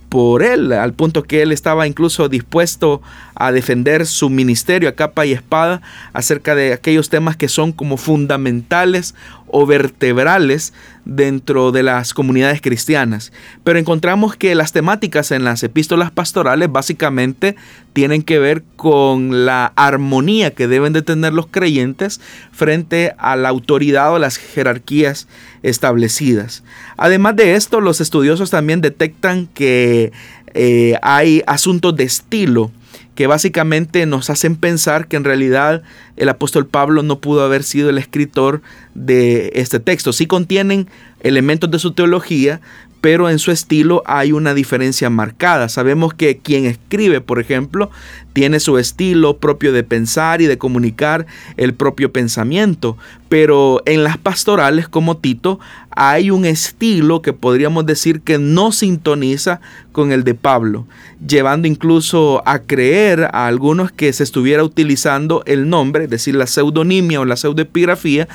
por 0.09 0.43
él, 0.43 0.71
al 0.71 0.93
punto 0.93 1.23
que 1.23 1.41
él 1.41 1.51
estaba 1.51 1.85
incluso 1.85 2.29
dispuesto 2.29 3.01
a 3.39 3.51
defender 3.51 4.05
su 4.05 4.29
ministerio 4.29 4.89
a 4.89 4.93
capa 4.93 5.25
y 5.25 5.31
espada 5.31 5.81
acerca 6.13 6.55
de 6.55 6.73
aquellos 6.73 7.09
temas 7.09 7.37
que 7.37 7.47
son 7.47 7.71
como 7.71 7.97
fundamentales 7.97 9.13
o 9.49 9.65
vertebrales 9.65 10.73
dentro 11.05 11.71
de 11.71 11.83
las 11.83 12.13
comunidades 12.13 12.61
cristianas. 12.61 13.31
Pero 13.63 13.79
encontramos 13.79 14.35
que 14.35 14.55
las 14.55 14.73
temáticas 14.73 15.31
en 15.31 15.43
las 15.43 15.63
epístolas 15.63 16.11
pastorales 16.11 16.71
básicamente 16.71 17.55
tienen 17.93 18.23
que 18.23 18.39
ver 18.39 18.63
con 18.75 19.45
la 19.45 19.71
armonía 19.75 20.51
que 20.51 20.67
deben 20.67 20.93
de 20.93 21.01
tener 21.01 21.33
los 21.33 21.47
creyentes 21.47 22.19
frente 22.51 23.13
a 23.17 23.35
la 23.35 23.49
autoridad 23.49 24.13
o 24.13 24.19
las 24.19 24.37
jerarquías 24.37 25.27
establecidas. 25.63 26.63
Además 26.97 27.35
de 27.35 27.55
esto, 27.55 27.81
los 27.81 28.01
estudiosos 28.01 28.49
también 28.49 28.81
detectan 28.81 29.47
que 29.47 30.11
eh, 30.53 30.95
hay 31.01 31.43
asuntos 31.45 31.95
de 31.95 32.03
estilo 32.03 32.71
que 33.17 33.25
básicamente 33.25 34.05
nos 34.05 34.29
hacen 34.29 34.55
pensar 34.55 35.07
que 35.07 35.15
en 35.15 35.23
realidad 35.23 35.81
el 36.17 36.29
apóstol 36.29 36.67
Pablo 36.67 37.01
no 37.01 37.19
pudo 37.19 37.43
haber 37.43 37.63
sido 37.63 37.89
el 37.89 37.97
escritor 37.97 38.61
de 38.93 39.51
este 39.55 39.79
texto. 39.79 40.13
Sí 40.13 40.27
contienen 40.27 40.87
elementos 41.21 41.71
de 41.71 41.79
su 41.79 41.93
teología, 41.93 42.61
pero 43.01 43.29
en 43.29 43.39
su 43.39 43.51
estilo 43.51 44.03
hay 44.05 44.31
una 44.31 44.53
diferencia 44.53 45.09
marcada. 45.09 45.69
Sabemos 45.69 46.13
que 46.13 46.37
quien 46.37 46.65
escribe, 46.65 47.21
por 47.21 47.39
ejemplo, 47.39 47.89
tiene 48.33 48.59
su 48.59 48.77
estilo 48.77 49.37
propio 49.37 49.73
de 49.73 49.83
pensar 49.83 50.41
y 50.41 50.45
de 50.45 50.57
comunicar 50.57 51.25
el 51.57 51.73
propio 51.73 52.11
pensamiento, 52.11 52.97
pero 53.29 53.81
en 53.85 54.03
las 54.03 54.17
pastorales 54.17 54.87
como 54.87 55.17
Tito 55.17 55.59
hay 55.89 56.29
un 56.29 56.45
estilo 56.45 57.21
que 57.21 57.33
podríamos 57.33 57.85
decir 57.85 58.21
que 58.21 58.37
no 58.37 58.71
sintoniza 58.71 59.59
con 59.91 60.11
el 60.11 60.23
de 60.23 60.35
Pablo, 60.35 60.85
llevando 61.25 61.67
incluso 61.67 62.43
a 62.45 62.59
creer 62.59 63.29
a 63.33 63.47
algunos 63.47 63.91
que 63.91 64.13
se 64.13 64.23
estuviera 64.23 64.63
utilizando 64.63 65.41
el 65.47 65.69
nombre, 65.69 66.03
es 66.03 66.09
decir, 66.11 66.35
la 66.35 66.45
pseudonimia 66.45 67.19
o 67.19 67.25
la 67.25 67.35
pseudoepigrafía, 67.35 68.27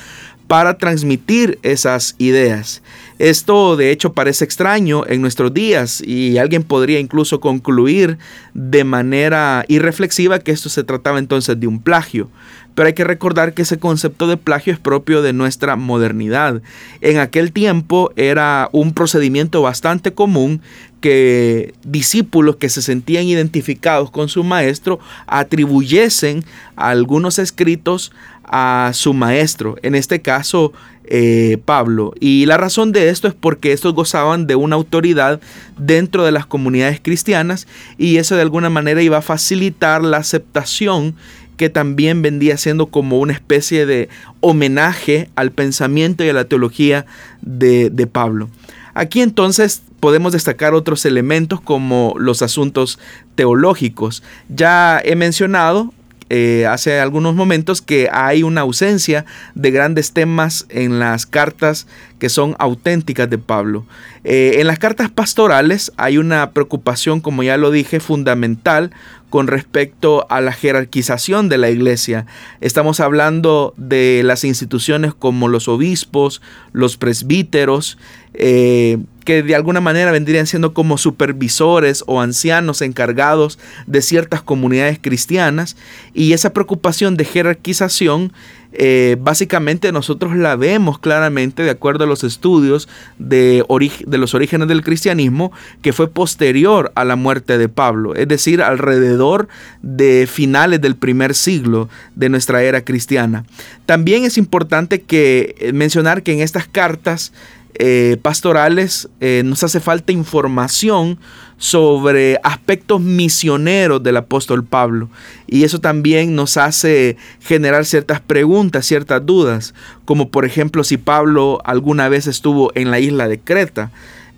para 0.47 0.77
transmitir 0.77 1.57
esas 1.63 2.15
ideas. 2.17 2.81
Esto 3.19 3.75
de 3.75 3.91
hecho 3.91 4.13
parece 4.13 4.43
extraño 4.43 5.05
en 5.07 5.21
nuestros 5.21 5.53
días 5.53 6.01
y 6.05 6.37
alguien 6.37 6.63
podría 6.63 6.99
incluso 6.99 7.39
concluir 7.39 8.17
de 8.53 8.83
manera 8.83 9.65
irreflexiva 9.67 10.39
que 10.39 10.51
esto 10.51 10.69
se 10.69 10.83
trataba 10.83 11.19
entonces 11.19 11.59
de 11.59 11.67
un 11.67 11.81
plagio. 11.81 12.29
Pero 12.75 12.87
hay 12.87 12.93
que 12.93 13.03
recordar 13.03 13.53
que 13.53 13.61
ese 13.61 13.77
concepto 13.77 14.27
de 14.27 14.37
plagio 14.37 14.73
es 14.73 14.79
propio 14.79 15.21
de 15.21 15.31
nuestra 15.31 15.75
modernidad. 15.75 16.61
En 17.01 17.19
aquel 17.19 17.51
tiempo 17.51 18.11
era 18.15 18.69
un 18.71 18.93
procedimiento 18.93 19.61
bastante 19.61 20.13
común 20.13 20.61
que 20.99 21.73
discípulos 21.83 22.55
que 22.55 22.69
se 22.69 22.81
sentían 22.81 23.25
identificados 23.25 24.09
con 24.09 24.29
su 24.29 24.43
maestro 24.43 24.99
atribuyesen 25.27 26.45
algunos 26.75 27.39
escritos 27.39 28.11
a 28.45 28.91
su 28.93 29.13
maestro, 29.13 29.75
en 29.83 29.95
este 29.95 30.21
caso 30.21 30.73
eh, 31.15 31.59
Pablo. 31.63 32.11
Y 32.19 32.47
la 32.47 32.57
razón 32.57 32.91
de 32.91 33.09
esto 33.09 33.27
es 33.27 33.35
porque 33.35 33.71
estos 33.71 33.93
gozaban 33.93 34.47
de 34.47 34.55
una 34.55 34.75
autoridad 34.75 35.39
dentro 35.77 36.25
de 36.25 36.31
las 36.31 36.47
comunidades 36.47 36.99
cristianas 36.99 37.67
y 37.99 38.17
eso 38.17 38.35
de 38.35 38.41
alguna 38.41 38.71
manera 38.71 38.99
iba 39.03 39.19
a 39.19 39.21
facilitar 39.21 40.03
la 40.03 40.17
aceptación 40.17 41.13
que 41.55 41.69
también 41.69 42.23
vendía 42.23 42.57
siendo 42.57 42.87
como 42.87 43.19
una 43.19 43.33
especie 43.33 43.85
de 43.85 44.09
homenaje 44.39 45.29
al 45.35 45.51
pensamiento 45.51 46.23
y 46.23 46.29
a 46.29 46.33
la 46.33 46.45
teología 46.45 47.05
de, 47.43 47.91
de 47.91 48.07
Pablo. 48.07 48.49
Aquí 48.95 49.21
entonces 49.21 49.83
podemos 49.99 50.33
destacar 50.33 50.73
otros 50.73 51.05
elementos 51.05 51.61
como 51.61 52.15
los 52.17 52.41
asuntos 52.41 52.97
teológicos. 53.35 54.23
Ya 54.49 54.99
he 55.05 55.15
mencionado 55.15 55.93
eh, 56.35 56.65
hace 56.65 56.99
algunos 56.99 57.35
momentos 57.35 57.83
que 57.83 58.09
hay 58.11 58.41
una 58.41 58.61
ausencia 58.61 59.23
de 59.53 59.69
grandes 59.69 60.13
temas 60.13 60.65
en 60.69 60.97
las 60.97 61.27
cartas 61.27 61.85
que 62.17 62.27
son 62.27 62.55
auténticas 62.57 63.29
de 63.29 63.37
Pablo. 63.37 63.85
Eh, 64.23 64.55
en 64.57 64.65
las 64.65 64.79
cartas 64.79 65.11
pastorales 65.11 65.91
hay 65.95 66.17
una 66.17 66.49
preocupación, 66.49 67.21
como 67.21 67.43
ya 67.43 67.57
lo 67.57 67.69
dije, 67.69 67.99
fundamental 67.99 68.89
con 69.29 69.45
respecto 69.45 70.25
a 70.31 70.41
la 70.41 70.53
jerarquización 70.53 71.49
de 71.49 71.59
la 71.59 71.69
iglesia. 71.69 72.25
Estamos 72.61 72.99
hablando 72.99 73.75
de 73.77 74.23
las 74.23 74.43
instituciones 74.43 75.13
como 75.13 75.47
los 75.49 75.67
obispos, 75.67 76.41
los 76.71 76.97
presbíteros, 76.97 77.99
eh, 78.33 78.97
que 79.23 79.43
de 79.43 79.55
alguna 79.55 79.79
manera 79.79 80.11
vendrían 80.11 80.47
siendo 80.47 80.73
como 80.73 80.97
supervisores 80.97 82.03
o 82.07 82.21
ancianos 82.21 82.81
encargados 82.81 83.59
de 83.87 84.01
ciertas 84.01 84.41
comunidades 84.41 84.99
cristianas 85.01 85.77
y 86.13 86.33
esa 86.33 86.51
preocupación 86.51 87.15
de 87.15 87.25
jerarquización 87.25 88.33
eh, 88.75 89.17
básicamente 89.19 89.91
nosotros 89.91 90.35
la 90.35 90.55
vemos 90.55 90.97
claramente 90.97 91.61
de 91.61 91.69
acuerdo 91.69 92.05
a 92.05 92.07
los 92.07 92.23
estudios 92.23 92.89
de, 93.19 93.63
de, 94.07 94.17
los 94.17 94.33
orígenes 94.33 94.67
del 94.67 94.81
cristianismo 94.81 95.51
que 95.83 95.93
fue 95.93 96.09
posterior 96.09 96.91
a 96.95 97.05
la 97.05 97.15
muerte 97.15 97.59
de 97.59 97.69
Pablo, 97.69 98.15
es 98.15 98.27
decir, 98.27 98.63
alrededor 98.63 99.47
de 99.83 100.27
finales 100.27 100.81
del 100.81 100.95
primer 100.95 101.35
siglo 101.35 101.87
de 102.15 102.29
nuestra 102.29 102.63
era 102.63 102.83
cristiana. 102.83 103.45
También 103.85 104.23
es 104.23 104.39
importante 104.39 105.03
que 105.03 105.53
eh, 105.59 105.71
mencionar 105.71 106.23
que 106.23 106.33
en 106.33 106.39
estas 106.39 106.67
cartas 106.67 107.31
eh, 107.75 108.17
pastorales 108.21 109.09
eh, 109.19 109.41
nos 109.45 109.63
hace 109.63 109.79
falta 109.79 110.11
información 110.11 111.17
sobre 111.57 112.39
aspectos 112.43 113.01
misioneros 113.01 114.03
del 114.03 114.17
apóstol 114.17 114.63
Pablo. 114.63 115.09
Y 115.47 115.63
eso 115.63 115.79
también 115.79 116.35
nos 116.35 116.57
hace 116.57 117.17
generar 117.39 117.85
ciertas 117.85 118.19
preguntas, 118.19 118.85
ciertas 118.85 119.25
dudas, 119.25 119.73
como 120.05 120.29
por 120.29 120.45
ejemplo 120.45 120.83
si 120.83 120.97
Pablo 120.97 121.61
alguna 121.63 122.09
vez 122.09 122.27
estuvo 122.27 122.71
en 122.75 122.91
la 122.91 122.99
isla 122.99 123.27
de 123.27 123.39
Creta. 123.39 123.91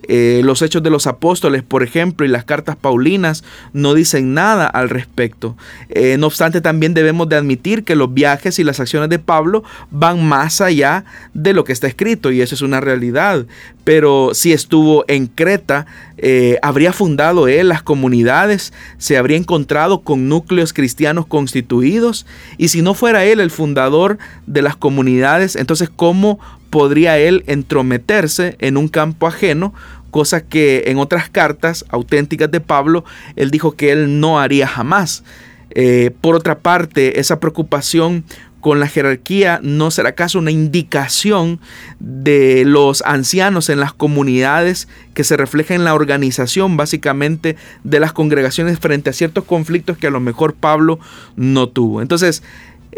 Eh, 0.08 0.40
los 0.44 0.62
hechos 0.62 0.82
de 0.82 0.90
los 0.90 1.06
apóstoles, 1.06 1.62
por 1.62 1.82
ejemplo, 1.82 2.24
y 2.24 2.28
las 2.28 2.44
cartas 2.44 2.76
paulinas 2.76 3.44
no 3.72 3.94
dicen 3.94 4.34
nada 4.34 4.66
al 4.66 4.88
respecto. 4.88 5.56
Eh, 5.88 6.16
no 6.18 6.26
obstante, 6.26 6.60
también 6.60 6.94
debemos 6.94 7.28
de 7.28 7.36
admitir 7.36 7.84
que 7.84 7.96
los 7.96 8.12
viajes 8.12 8.58
y 8.58 8.64
las 8.64 8.80
acciones 8.80 9.08
de 9.08 9.18
Pablo 9.18 9.64
van 9.90 10.26
más 10.26 10.60
allá 10.60 11.04
de 11.34 11.52
lo 11.52 11.64
que 11.64 11.72
está 11.72 11.86
escrito 11.86 12.30
y 12.30 12.40
eso 12.40 12.54
es 12.54 12.62
una 12.62 12.80
realidad. 12.80 13.46
Pero 13.84 14.30
si 14.34 14.52
estuvo 14.52 15.04
en 15.08 15.26
Creta, 15.26 15.86
eh, 16.18 16.58
habría 16.62 16.92
fundado 16.92 17.48
él 17.48 17.68
las 17.68 17.82
comunidades, 17.82 18.72
se 18.98 19.16
habría 19.16 19.36
encontrado 19.36 20.00
con 20.00 20.28
núcleos 20.28 20.72
cristianos 20.72 21.26
constituidos 21.26 22.26
y 22.58 22.68
si 22.68 22.82
no 22.82 22.94
fuera 22.94 23.24
él 23.24 23.40
el 23.40 23.50
fundador 23.50 24.18
de 24.46 24.62
las 24.62 24.76
comunidades, 24.76 25.56
entonces 25.56 25.90
¿cómo 25.94 26.38
podría 26.70 27.18
él 27.18 27.44
entrometerse 27.46 28.56
en 28.58 28.76
un 28.76 28.88
campo 28.88 29.26
ajeno? 29.26 29.72
Cosa 30.10 30.42
que 30.42 30.84
en 30.86 30.98
otras 30.98 31.28
cartas 31.28 31.84
auténticas 31.88 32.50
de 32.50 32.60
Pablo, 32.60 33.04
él 33.36 33.50
dijo 33.50 33.72
que 33.72 33.90
él 33.92 34.20
no 34.20 34.40
haría 34.40 34.66
jamás. 34.66 35.24
Eh, 35.70 36.10
por 36.20 36.34
otra 36.34 36.58
parte, 36.58 37.20
esa 37.20 37.40
preocupación 37.40 38.24
con 38.66 38.80
la 38.80 38.88
jerarquía 38.88 39.60
no 39.62 39.92
será 39.92 40.08
acaso 40.08 40.40
una 40.40 40.50
indicación 40.50 41.60
de 42.00 42.64
los 42.66 43.00
ancianos 43.02 43.68
en 43.68 43.78
las 43.78 43.92
comunidades 43.92 44.88
que 45.14 45.22
se 45.22 45.36
refleja 45.36 45.74
en 45.74 45.84
la 45.84 45.94
organización 45.94 46.76
básicamente 46.76 47.54
de 47.84 48.00
las 48.00 48.12
congregaciones 48.12 48.80
frente 48.80 49.10
a 49.10 49.12
ciertos 49.12 49.44
conflictos 49.44 49.98
que 49.98 50.08
a 50.08 50.10
lo 50.10 50.18
mejor 50.18 50.54
Pablo 50.54 50.98
no 51.36 51.68
tuvo. 51.68 52.02
Entonces, 52.02 52.42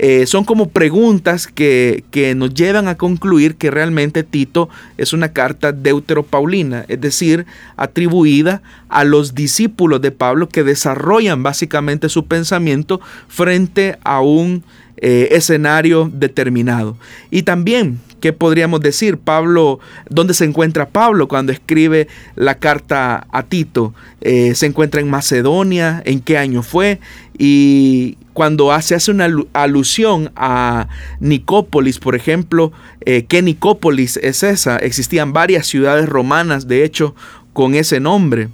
eh, 0.00 0.26
son 0.26 0.44
como 0.44 0.68
preguntas 0.68 1.48
que, 1.48 2.04
que, 2.12 2.36
nos 2.36 2.54
llevan 2.54 2.86
a 2.86 2.96
concluir 2.96 3.56
que 3.56 3.72
realmente 3.72 4.22
Tito 4.22 4.68
es 4.96 5.12
una 5.12 5.32
carta 5.32 5.72
deuteropaulina, 5.72 6.84
es 6.86 7.00
decir, 7.00 7.46
atribuida 7.76 8.62
a 8.88 9.02
los 9.02 9.34
discípulos 9.34 10.00
de 10.00 10.12
Pablo 10.12 10.48
que 10.48 10.62
desarrollan 10.62 11.42
básicamente 11.42 12.08
su 12.08 12.26
pensamiento 12.26 13.00
frente 13.26 13.98
a 14.04 14.20
un 14.20 14.62
eh, 15.00 15.28
escenario 15.32 16.10
determinado. 16.12 16.96
Y 17.30 17.42
también, 17.42 18.00
¿qué 18.20 18.32
podríamos 18.32 18.80
decir? 18.80 19.18
Pablo, 19.18 19.78
¿dónde 20.08 20.34
se 20.34 20.44
encuentra 20.44 20.88
Pablo 20.88 21.28
cuando 21.28 21.52
escribe 21.52 22.08
la 22.36 22.56
carta 22.56 23.26
a 23.30 23.42
Tito? 23.44 23.94
Eh, 24.20 24.54
¿Se 24.54 24.66
encuentra 24.66 25.00
en 25.00 25.08
Macedonia? 25.08 26.02
¿En 26.04 26.20
qué 26.20 26.36
año 26.38 26.62
fue? 26.62 26.98
Y 27.38 28.16
cuando 28.38 28.70
hace, 28.70 28.94
hace 28.94 29.10
una 29.10 29.28
alusión 29.52 30.30
a 30.36 30.86
Nicópolis, 31.18 31.98
por 31.98 32.14
ejemplo, 32.14 32.70
eh, 33.04 33.24
¿qué 33.28 33.42
Nicópolis 33.42 34.16
es 34.16 34.44
esa? 34.44 34.76
Existían 34.76 35.32
varias 35.32 35.66
ciudades 35.66 36.08
romanas, 36.08 36.68
de 36.68 36.84
hecho, 36.84 37.16
con 37.52 37.74
ese 37.74 37.98
nombre 37.98 38.48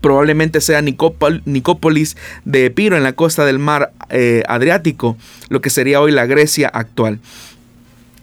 probablemente 0.00 0.60
sea 0.60 0.82
Nicópolis 0.82 2.16
de 2.44 2.66
Epiro 2.66 2.96
en 2.96 3.04
la 3.04 3.12
costa 3.12 3.44
del 3.44 3.60
mar 3.60 3.92
eh, 4.10 4.42
Adriático, 4.48 5.16
lo 5.48 5.60
que 5.60 5.70
sería 5.70 6.00
hoy 6.00 6.10
la 6.10 6.26
Grecia 6.26 6.66
actual. 6.66 7.20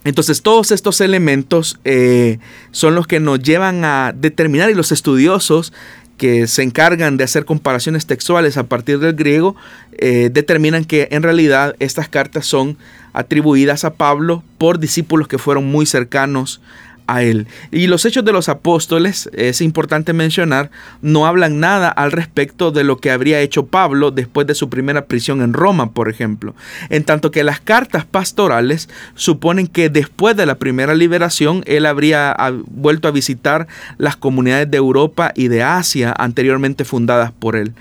Entonces 0.04 0.42
todos 0.42 0.72
estos 0.72 1.00
elementos 1.00 1.80
eh, 1.86 2.40
son 2.72 2.96
los 2.96 3.08
que 3.08 3.22
nos 3.22 3.40
llevan 3.40 3.86
a 3.86 4.14
determinar 4.14 4.70
y 4.70 4.74
los 4.74 4.92
estudiosos 4.92 5.72
que 6.18 6.48
se 6.48 6.64
encargan 6.64 7.18
de 7.18 7.24
hacer 7.24 7.46
comparaciones 7.46 8.06
textuales 8.06 8.58
a 8.58 8.64
partir 8.64 9.00
del 9.00 9.14
griego 9.14 9.56
eh, 9.98 10.30
determinan 10.32 10.86
que 10.86 11.08
en 11.12 11.24
realidad 11.24 11.76
estas 11.80 12.08
cartas 12.08 12.46
son 12.46 12.78
atribuidas 13.14 13.86
a 13.86 13.94
Pablo 13.94 14.44
por 14.58 14.80
discípulos 14.80 15.28
que 15.28 15.38
fueron 15.38 15.66
muy 15.66 15.86
cercanos 15.86 16.62
a 17.08 17.24
él. 17.24 17.48
Y 17.72 17.88
los 17.88 18.06
hechos 18.06 18.26
de 18.26 18.32
los 18.32 18.50
apóstoles, 18.50 19.30
es 19.34 19.62
importante 19.62 20.14
mencionar, 20.14 20.72
no 21.02 21.26
hablan 21.26 21.60
nada 21.60 21.90
al 21.90 22.12
respecto 22.12 22.72
de 22.72 22.84
lo 22.84 22.98
que 22.98 23.12
habría 23.12 23.42
hecho 23.42 23.68
Pablo 23.68 24.12
después 24.12 24.48
de 24.48 24.56
su 24.56 24.70
primera 24.70 25.06
prisión 25.06 25.42
en 25.42 25.54
Roma, 25.54 25.92
por 25.92 26.10
ejemplo. 26.10 26.56
En 26.90 27.04
tanto 27.04 27.32
que 27.32 27.44
las 27.44 27.60
cartas 27.60 28.06
pastorales 28.06 28.90
suponen 29.16 29.68
que 29.68 29.90
después 29.90 30.36
de 30.36 30.46
la 30.46 30.56
primera 30.56 30.96
liberación, 30.96 31.64
él 31.66 31.86
habría 31.86 32.36
vuelto 32.68 33.08
a 33.08 33.12
visitar 33.12 33.68
las 33.98 34.16
comunidades 34.16 34.70
de 34.70 34.78
Europa 34.78 35.32
y 35.36 35.48
de 35.48 35.64
Asia 35.64 36.14
anteriormente 36.18 36.86
fundadas 36.86 37.32
por 37.32 37.56
él. 37.56 37.74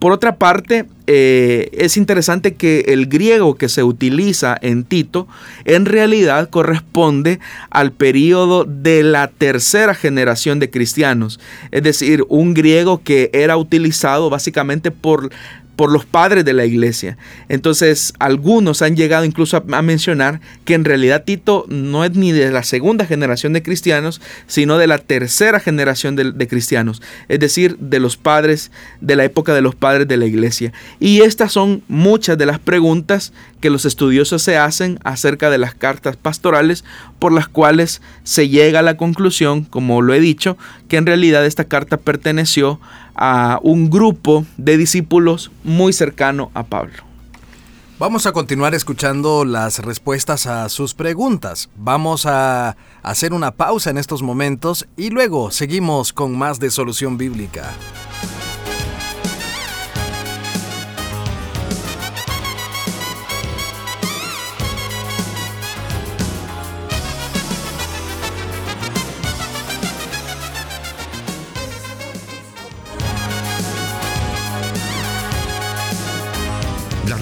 Por 0.00 0.12
otra 0.12 0.36
parte, 0.36 0.86
eh, 1.06 1.68
es 1.74 1.98
interesante 1.98 2.54
que 2.54 2.86
el 2.88 3.06
griego 3.06 3.56
que 3.56 3.68
se 3.68 3.82
utiliza 3.82 4.56
en 4.62 4.84
Tito 4.84 5.28
en 5.66 5.84
realidad 5.84 6.48
corresponde 6.48 7.38
al 7.68 7.92
periodo 7.92 8.64
de 8.64 9.02
la 9.02 9.28
tercera 9.28 9.94
generación 9.94 10.58
de 10.58 10.70
cristianos, 10.70 11.38
es 11.70 11.82
decir, 11.82 12.24
un 12.30 12.54
griego 12.54 13.02
que 13.04 13.28
era 13.34 13.58
utilizado 13.58 14.30
básicamente 14.30 14.90
por 14.90 15.30
por 15.80 15.90
los 15.90 16.04
padres 16.04 16.44
de 16.44 16.52
la 16.52 16.66
iglesia. 16.66 17.16
Entonces, 17.48 18.12
algunos 18.18 18.82
han 18.82 18.96
llegado 18.96 19.24
incluso 19.24 19.56
a, 19.56 19.80
mencionar 19.80 20.42
que 20.66 20.74
en 20.74 20.84
realidad 20.84 21.24
Tito 21.24 21.64
no 21.70 22.04
es 22.04 22.14
ni 22.14 22.32
de 22.32 22.50
la 22.50 22.64
segunda 22.64 23.06
generación 23.06 23.54
de 23.54 23.62
cristianos, 23.62 24.20
sino 24.46 24.76
de 24.76 24.86
la 24.86 24.98
tercera 24.98 25.58
generación 25.58 26.16
de, 26.16 26.48
cristianos, 26.48 27.00
es 27.28 27.40
decir, 27.40 27.78
de 27.78 27.98
los 27.98 28.18
padres, 28.18 28.70
de 29.00 29.16
la 29.16 29.24
época 29.24 29.54
de 29.54 29.62
los 29.62 29.74
padres 29.74 30.06
de 30.06 30.18
la 30.18 30.26
iglesia. 30.26 30.74
Y 30.98 31.22
estas 31.22 31.50
son 31.50 31.82
muchas 31.88 32.36
de 32.36 32.44
las 32.44 32.58
preguntas 32.58 33.32
que 33.62 33.70
los 33.70 33.86
estudiosos 33.86 34.42
se 34.42 34.58
hacen 34.58 34.98
acerca 35.02 35.48
de 35.48 35.56
las 35.56 35.74
cartas 35.74 36.16
pastorales, 36.16 36.84
por 37.18 37.32
las 37.32 37.48
cuales 37.48 38.02
se 38.22 38.50
llega 38.50 38.80
a 38.80 38.82
la 38.82 38.98
conclusión, 38.98 39.64
como 39.64 40.02
lo 40.02 40.12
he 40.12 40.20
dicho, 40.20 40.58
que 40.88 40.98
en 40.98 41.06
realidad 41.06 41.46
esta 41.46 41.64
carta 41.64 41.96
perteneció 41.96 42.80
a 43.14 43.60
un 43.62 43.90
grupo 43.90 44.44
de 44.56 44.76
discípulos 44.76 45.50
muy 45.64 45.92
cercano 45.92 46.50
a 46.54 46.64
Pablo. 46.64 47.10
Vamos 48.00 48.24
a 48.24 48.32
continuar 48.32 48.74
escuchando 48.74 49.44
las 49.44 49.80
respuestas 49.80 50.46
a 50.46 50.70
sus 50.70 50.94
preguntas. 50.94 51.68
Vamos 51.76 52.24
a 52.24 52.76
hacer 53.02 53.34
una 53.34 53.50
pausa 53.50 53.90
en 53.90 53.98
estos 53.98 54.22
momentos 54.22 54.88
y 54.96 55.10
luego 55.10 55.50
seguimos 55.50 56.14
con 56.14 56.38
más 56.38 56.58
de 56.60 56.70
Solución 56.70 57.18
Bíblica. 57.18 57.64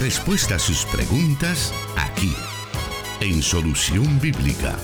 Respuesta 0.08 0.54
a 0.54 0.58
sus 0.58 0.86
preguntas 0.86 1.70
aquí, 1.94 2.34
en 3.20 3.42
Solución 3.42 4.18
Bíblica. 4.18 4.74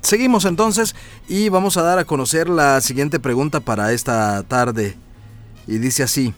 Seguimos 0.00 0.44
entonces 0.44 0.94
y 1.26 1.48
vamos 1.48 1.76
a 1.76 1.82
dar 1.82 1.98
a 1.98 2.04
conocer 2.04 2.48
la 2.48 2.80
siguiente 2.80 3.18
pregunta 3.18 3.58
para 3.58 3.90
esta 3.90 4.44
tarde. 4.44 4.96
Y 5.66 5.78
dice 5.78 6.04
así, 6.04 6.34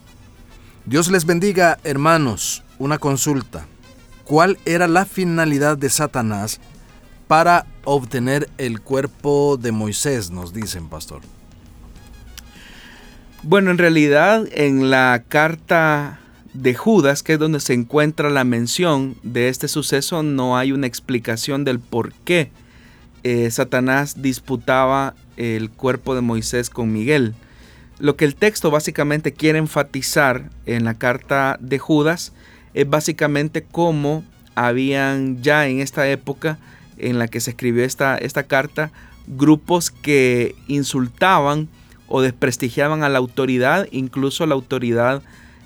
Dios 0.87 1.11
les 1.11 1.27
bendiga 1.27 1.79
hermanos, 1.85 2.65
una 2.79 2.97
consulta. 2.97 3.67
¿Cuál 4.25 4.59
era 4.65 4.89
la 4.89 5.05
finalidad 5.05 5.77
de 5.77 5.91
Satanás 5.91 6.59
para 7.29 7.67
obtener 7.85 8.49
el 8.59 8.81
cuerpo 8.81 9.59
de 9.61 9.71
Moisés? 9.71 10.31
Nos 10.31 10.53
dicen, 10.53 10.89
pastor. 10.89 11.21
Bueno, 13.43 13.71
en 13.71 13.79
realidad 13.79 14.49
en 14.51 14.91
la 14.91 15.23
carta 15.29 16.19
de 16.55 16.75
Judas, 16.75 17.23
que 17.23 17.35
es 17.35 17.39
donde 17.39 17.61
se 17.61 17.75
encuentra 17.75 18.31
la 18.31 18.43
mención 18.43 19.17
de 19.23 19.49
este 19.49 19.69
suceso, 19.69 20.25
no 20.25 20.57
hay 20.57 20.73
una 20.73 20.89
explicación 20.89 21.65
del 21.65 21.79
por 21.79 22.13
qué 22.25 22.51
eh, 23.23 23.51
Satanás 23.51 24.23
disputaba 24.23 25.15
el 25.37 25.71
cuerpo 25.71 26.15
de 26.15 26.21
Moisés 26.21 26.71
con 26.71 26.93
Miguel. 26.93 27.35
Lo 27.99 28.17
que 28.17 28.25
el 28.25 28.35
texto 28.35 28.71
básicamente 28.71 29.33
quiere 29.33 29.59
enfatizar 29.59 30.51
en 30.67 30.85
la 30.85 30.95
carta 30.95 31.59
de 31.61 31.79
Judas 31.79 32.33
es 32.75 32.89
básicamente 32.89 33.63
cómo 33.63 34.25
habían 34.55 35.43
ya 35.43 35.69
en 35.69 35.81
esta 35.81 36.09
época 36.09 36.59
en 36.99 37.19
la 37.19 37.29
que 37.29 37.41
se 37.41 37.51
escribió 37.51 37.85
esta, 37.85 38.17
esta 38.17 38.45
carta 38.45 38.93
grupos 39.27 39.91
que 39.91 40.55
insultaban 40.69 41.69
o 42.07 42.23
desprestigiaban 42.23 43.03
a 43.03 43.09
la 43.09 43.19
autoridad, 43.19 43.87
incluso 43.91 44.45
a 44.45 44.47
la 44.47 44.55
autoridad 44.55 45.23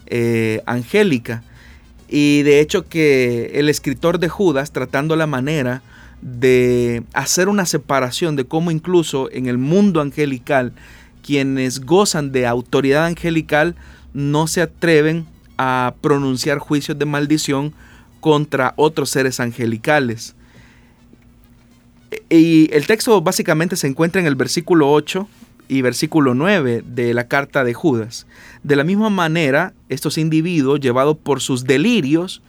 eh, 0.06 0.62
angélica. 0.66 1.42
Y 2.08 2.42
de 2.42 2.60
hecho 2.60 2.88
que 2.88 3.52
el 3.54 3.68
escritor 3.68 4.18
de 4.18 4.28
Judas, 4.28 4.72
tratando 4.72 5.16
la 5.16 5.26
manera 5.26 5.82
de 6.20 7.02
hacer 7.14 7.48
una 7.48 7.66
separación 7.66 8.36
de 8.36 8.44
cómo 8.44 8.70
incluso 8.70 9.30
en 9.32 9.46
el 9.46 9.58
mundo 9.58 10.00
angelical 10.00 10.72
quienes 11.22 11.80
gozan 11.80 12.32
de 12.32 12.46
autoridad 12.46 13.06
angelical 13.06 13.76
no 14.12 14.46
se 14.46 14.60
atreven 14.60 15.26
a 15.56 15.94
pronunciar 16.00 16.58
juicios 16.58 16.98
de 16.98 17.06
maldición 17.06 17.72
contra 18.20 18.74
otros 18.76 19.10
seres 19.10 19.40
angelicales. 19.40 20.34
Y 22.32 22.70
el 22.72 22.86
texto 22.86 23.20
básicamente 23.20 23.76
se 23.76 23.86
encuentra 23.86 24.18
en 24.18 24.26
el 24.26 24.36
versículo 24.36 24.90
8 24.90 25.28
y 25.68 25.82
versículo 25.82 26.32
9 26.34 26.82
de 26.86 27.12
la 27.12 27.28
carta 27.28 27.62
de 27.62 27.74
Judas. 27.74 28.26
De 28.62 28.74
la 28.74 28.84
misma 28.84 29.10
manera, 29.10 29.74
estos 29.90 30.16
individuos, 30.16 30.80
llevados 30.80 31.18
por 31.18 31.42
sus 31.42 31.64
delirios, 31.64 32.40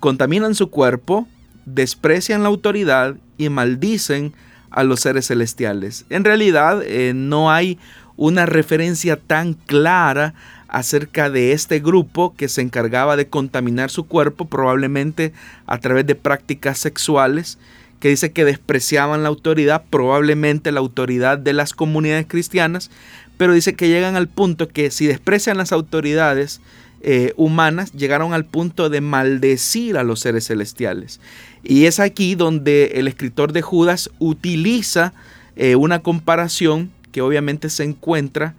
contaminan 0.00 0.54
su 0.54 0.68
cuerpo, 0.68 1.26
desprecian 1.64 2.42
la 2.42 2.50
autoridad 2.50 3.16
y 3.38 3.48
maldicen 3.48 4.34
a 4.70 4.84
los 4.84 5.00
seres 5.00 5.28
celestiales. 5.28 6.04
En 6.10 6.24
realidad 6.24 6.82
eh, 6.84 7.14
no 7.14 7.50
hay 7.50 7.78
una 8.16 8.44
referencia 8.44 9.16
tan 9.16 9.54
clara 9.54 10.34
acerca 10.68 11.30
de 11.30 11.52
este 11.52 11.80
grupo 11.80 12.34
que 12.36 12.48
se 12.48 12.60
encargaba 12.60 13.16
de 13.16 13.28
contaminar 13.28 13.88
su 13.88 14.04
cuerpo, 14.04 14.44
probablemente 14.44 15.32
a 15.64 15.78
través 15.78 16.06
de 16.06 16.16
prácticas 16.16 16.78
sexuales, 16.78 17.58
que 18.02 18.08
dice 18.08 18.32
que 18.32 18.44
despreciaban 18.44 19.22
la 19.22 19.28
autoridad, 19.28 19.84
probablemente 19.88 20.72
la 20.72 20.80
autoridad 20.80 21.38
de 21.38 21.52
las 21.52 21.72
comunidades 21.72 22.26
cristianas, 22.26 22.90
pero 23.36 23.52
dice 23.52 23.74
que 23.74 23.86
llegan 23.86 24.16
al 24.16 24.26
punto 24.26 24.66
que 24.66 24.90
si 24.90 25.06
desprecian 25.06 25.56
las 25.56 25.70
autoridades 25.70 26.60
eh, 27.02 27.32
humanas, 27.36 27.92
llegaron 27.92 28.32
al 28.34 28.44
punto 28.44 28.90
de 28.90 29.00
maldecir 29.00 29.96
a 29.96 30.02
los 30.02 30.18
seres 30.18 30.48
celestiales. 30.48 31.20
Y 31.62 31.84
es 31.84 32.00
aquí 32.00 32.34
donde 32.34 32.94
el 32.96 33.06
escritor 33.06 33.52
de 33.52 33.62
Judas 33.62 34.10
utiliza 34.18 35.12
eh, 35.54 35.76
una 35.76 36.00
comparación 36.00 36.90
que 37.12 37.22
obviamente 37.22 37.70
se 37.70 37.84
encuentra 37.84 38.56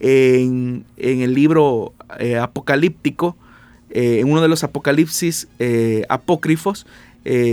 en, 0.00 0.86
el 0.96 1.34
libro 1.34 1.92
eh, 2.18 2.38
apocalíptico, 2.38 3.36
en 3.90 4.30
uno 4.30 4.40
de 4.42 4.48
los 4.48 4.64
apocalipsis 4.64 5.48
apócrifos, 6.08 6.86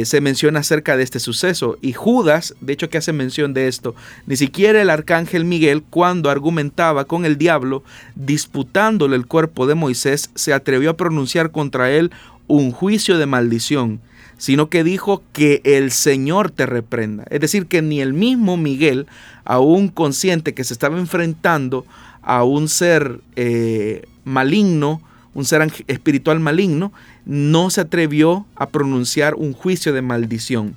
se 0.06 0.22
menciona 0.22 0.60
acerca 0.60 0.96
de 0.98 1.04
este 1.04 1.20
suceso. 1.20 1.78
Y 1.82 1.94
Judas, 1.94 2.56
de 2.62 2.74
hecho 2.74 2.90
que 2.90 2.98
hace 2.98 3.14
mención 3.14 3.54
de 3.54 3.68
esto, 3.68 3.96
ni 4.28 4.36
siquiera 4.36 4.82
el 4.82 4.90
arcángel 4.90 5.46
Miguel, 5.46 5.84
cuando 5.90 6.30
argumentaba 6.30 7.06
con 7.06 7.26
el 7.26 7.38
diablo, 7.38 7.84
disputándole 8.16 9.16
el 9.16 9.26
cuerpo 9.26 9.66
de 9.66 9.76
Moisés, 9.76 10.30
se 10.36 10.54
atrevió 10.54 10.92
a 10.92 10.98
pronunciar 10.98 11.52
contra 11.52 11.92
él 11.92 12.12
un 12.48 12.72
juicio 12.72 13.18
de 13.18 13.26
maldición 13.26 14.02
sino 14.44 14.68
que 14.68 14.84
dijo 14.84 15.24
que 15.32 15.62
el 15.64 15.90
Señor 15.92 16.52
te 16.52 16.66
reprenda. 16.66 17.24
Es 17.30 17.40
decir, 17.40 17.68
que 17.68 17.82
ni 17.82 18.02
el 18.02 18.12
mismo 18.12 18.58
Miguel, 18.58 19.08
aún 19.46 19.88
consciente 19.88 20.54
que 20.54 20.66
se 20.66 20.74
estaba 20.74 21.00
enfrentando 21.00 21.86
a 22.22 22.44
un 22.44 22.68
ser 22.68 23.22
eh, 23.38 24.06
maligno, 24.26 25.02
un 25.34 25.46
ser 25.46 25.68
espiritual 25.88 26.40
maligno, 26.40 26.94
no 27.26 27.70
se 27.70 27.82
atrevió 27.82 28.46
a 28.56 28.70
pronunciar 28.70 29.36
un 29.36 29.54
juicio 29.54 29.94
de 29.94 30.02
maldición. 30.02 30.76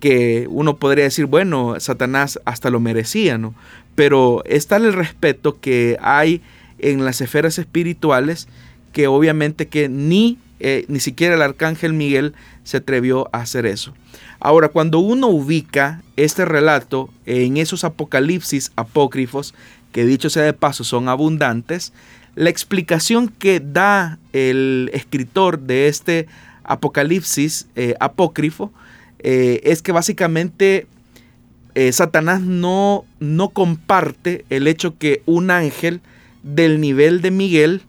Que 0.00 0.46
uno 0.50 0.76
podría 0.76 1.04
decir, 1.04 1.26
bueno, 1.26 1.76
Satanás 1.78 2.40
hasta 2.44 2.70
lo 2.70 2.80
merecía, 2.80 3.38
¿no? 3.38 3.54
Pero 3.94 4.42
es 4.44 4.66
tal 4.66 4.84
el 4.84 4.92
respeto 4.92 5.60
que 5.60 5.96
hay 6.00 6.42
en 6.78 7.04
las 7.04 7.20
esferas 7.20 7.58
espirituales 7.58 8.48
que 8.92 9.06
obviamente 9.06 9.66
que 9.68 9.88
ni 9.88 10.38
eh, 10.60 10.86
ni 10.88 11.00
siquiera 11.00 11.34
el 11.34 11.42
arcángel 11.42 11.92
Miguel 11.92 12.32
se 12.62 12.78
atrevió 12.78 13.28
a 13.32 13.40
hacer 13.40 13.66
eso. 13.66 13.92
Ahora, 14.40 14.68
cuando 14.68 14.98
uno 14.98 15.28
ubica 15.28 16.02
este 16.16 16.44
relato 16.44 17.10
en 17.26 17.56
esos 17.56 17.84
apocalipsis 17.84 18.72
apócrifos, 18.76 19.54
que 19.92 20.06
dicho 20.06 20.30
sea 20.30 20.44
de 20.44 20.52
paso 20.52 20.84
son 20.84 21.08
abundantes, 21.08 21.92
la 22.34 22.50
explicación 22.50 23.28
que 23.28 23.60
da 23.60 24.18
el 24.32 24.90
escritor 24.92 25.60
de 25.60 25.88
este 25.88 26.26
apocalipsis 26.64 27.66
eh, 27.76 27.94
apócrifo 28.00 28.72
eh, 29.20 29.60
es 29.64 29.82
que 29.82 29.92
básicamente 29.92 30.86
Satanás 31.90 32.40
no, 32.40 33.04
no 33.18 33.48
comparte 33.48 34.44
el 34.48 34.68
hecho 34.68 34.96
que 34.96 35.22
un 35.26 35.50
ángel 35.50 36.00
del 36.44 36.80
nivel 36.80 37.20
de 37.20 37.32
Miguel 37.32 37.82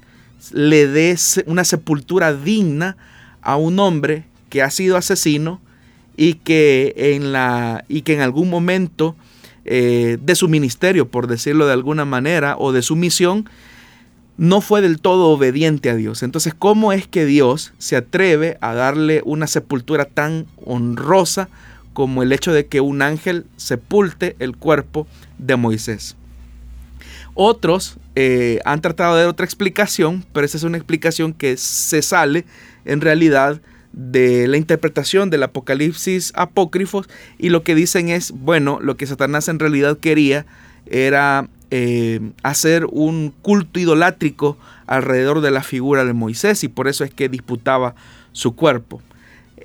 le 0.53 0.87
dé 0.87 1.15
una 1.45 1.63
sepultura 1.63 2.33
digna 2.33 2.97
a 3.43 3.57
un 3.57 3.77
hombre 3.77 4.23
que 4.49 4.63
ha 4.63 4.71
sido 4.71 4.97
asesino 4.97 5.61
y 6.17 6.35
que 6.35 6.93
en, 6.97 7.31
la, 7.31 7.85
y 7.87 8.01
que 8.01 8.13
en 8.13 8.21
algún 8.21 8.49
momento 8.49 9.15
eh, 9.65 10.17
de 10.21 10.35
su 10.35 10.47
ministerio, 10.47 11.07
por 11.07 11.27
decirlo 11.27 11.67
de 11.67 11.73
alguna 11.73 12.05
manera, 12.05 12.55
o 12.57 12.71
de 12.71 12.81
su 12.81 12.95
misión, 12.95 13.49
no 14.37 14.61
fue 14.61 14.81
del 14.81 14.99
todo 14.99 15.29
obediente 15.29 15.89
a 15.89 15.95
Dios. 15.95 16.23
Entonces, 16.23 16.53
¿cómo 16.53 16.91
es 16.91 17.07
que 17.07 17.25
Dios 17.25 17.73
se 17.77 17.95
atreve 17.95 18.57
a 18.61 18.73
darle 18.73 19.21
una 19.25 19.47
sepultura 19.47 20.05
tan 20.05 20.45
honrosa 20.65 21.49
como 21.93 22.23
el 22.23 22.33
hecho 22.33 22.51
de 22.51 22.67
que 22.67 22.81
un 22.81 23.01
ángel 23.01 23.45
sepulte 23.55 24.35
el 24.39 24.57
cuerpo 24.57 25.07
de 25.37 25.55
Moisés? 25.55 26.17
Otros 27.33 27.97
eh, 28.15 28.59
han 28.65 28.81
tratado 28.81 29.15
de 29.15 29.21
dar 29.21 29.29
otra 29.29 29.45
explicación, 29.45 30.25
pero 30.33 30.45
esa 30.45 30.57
es 30.57 30.63
una 30.63 30.77
explicación 30.77 31.33
que 31.33 31.57
se 31.57 32.01
sale 32.01 32.45
en 32.85 33.01
realidad 33.01 33.61
de 33.91 34.47
la 34.47 34.57
interpretación 34.57 35.29
del 35.29 35.43
Apocalipsis 35.43 36.33
apócrifos 36.35 37.07
y 37.37 37.49
lo 37.49 37.63
que 37.63 37.75
dicen 37.75 38.09
es, 38.09 38.31
bueno, 38.31 38.79
lo 38.81 38.97
que 38.97 39.07
Satanás 39.07 39.47
en 39.47 39.59
realidad 39.59 39.97
quería 39.97 40.45
era 40.85 41.49
eh, 41.71 42.19
hacer 42.43 42.85
un 42.91 43.33
culto 43.41 43.79
idolátrico 43.79 44.57
alrededor 44.87 45.41
de 45.41 45.51
la 45.51 45.63
figura 45.63 46.05
de 46.05 46.13
Moisés 46.13 46.63
y 46.63 46.67
por 46.67 46.87
eso 46.87 47.03
es 47.03 47.11
que 47.11 47.29
disputaba 47.29 47.95
su 48.31 48.55
cuerpo. 48.55 49.01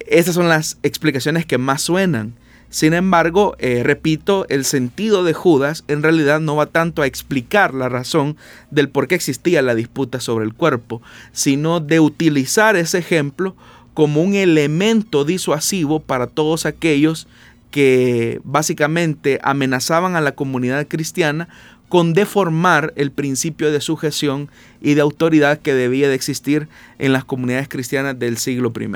Esas 0.07 0.35
son 0.35 0.49
las 0.49 0.79
explicaciones 0.83 1.47
que 1.47 1.59
más 1.59 1.83
suenan. 1.83 2.35
Sin 2.71 2.95
embargo, 2.95 3.57
eh, 3.59 3.83
repito, 3.85 4.47
el 4.49 4.65
sentido 4.65 5.25
de 5.25 5.35
Judas 5.35 5.83
en 5.89 6.05
realidad 6.05 6.39
no 6.39 6.55
va 6.55 6.67
tanto 6.67 7.03
a 7.03 7.07
explicar 7.07 7.75
la 7.75 7.89
razón 7.89 8.37
del 8.71 8.89
por 8.89 9.09
qué 9.09 9.17
existía 9.17 9.61
la 9.61 9.75
disputa 9.75 10.21
sobre 10.21 10.45
el 10.45 10.55
cuerpo, 10.55 11.03
sino 11.33 11.81
de 11.81 11.99
utilizar 11.99 12.77
ese 12.77 12.99
ejemplo 12.99 13.57
como 13.93 14.23
un 14.23 14.35
elemento 14.35 15.25
disuasivo 15.25 15.99
para 15.99 16.29
todos 16.29 16.65
aquellos 16.65 17.27
que 17.73 18.41
básicamente 18.45 19.41
amenazaban 19.43 20.17
a 20.17 20.21
la 20.21 20.33
comunidad 20.33 20.87
cristiana 20.87 21.49
con 21.90 22.14
deformar 22.14 22.94
el 22.94 23.11
principio 23.11 23.72
de 23.72 23.81
sujeción 23.81 24.48
y 24.81 24.94
de 24.94 25.00
autoridad 25.00 25.59
que 25.59 25.74
debía 25.74 26.09
de 26.09 26.14
existir 26.14 26.68
en 27.00 27.12
las 27.12 27.24
comunidades 27.24 27.68
cristianas 27.68 28.16
del 28.16 28.38
siglo 28.38 28.72
I. 28.81 28.88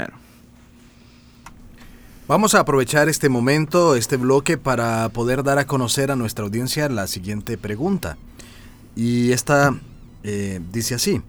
Vamos 2.28 2.54
a 2.54 2.61
aprovechar 2.61 3.09
este 3.09 3.28
momento, 3.28 3.96
este 3.96 4.16
bloque, 4.16 4.59
para 4.59 5.09
poder 5.09 5.42
dar 5.42 5.59
a 5.59 5.66
conocer 5.66 6.12
a 6.12 6.16
nuestra 6.16 6.44
audiencia 6.44 6.88
la 6.88 7.09
siguiente 7.09 7.59
pregunta. 7.59 8.16
Y 8.94 9.33
esta 9.33 9.76
eh, 10.22 10.61
dice 10.72 10.94
así. 10.94 11.20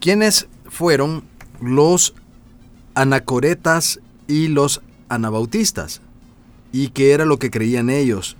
¿Quiénes 0.00 0.48
fueron 0.64 1.24
los 1.60 2.14
anacoretas 2.94 4.00
y 4.26 4.48
los 4.48 4.80
anabautistas? 5.10 6.00
¿Y 6.72 6.88
qué 6.88 7.12
era 7.12 7.26
lo 7.26 7.38
que 7.38 7.50
creían 7.50 7.90
ellos? 7.90 8.34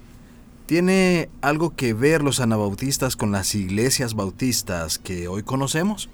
¿Tiene 0.66 1.28
algo 1.42 1.76
que 1.76 1.94
ver 1.94 2.22
los 2.22 2.40
anabautistas 2.40 3.14
con 3.14 3.30
las 3.30 3.54
iglesias 3.54 4.14
bautistas 4.14 4.98
que 4.98 5.28
hoy 5.28 5.44
conocemos? 5.44 6.08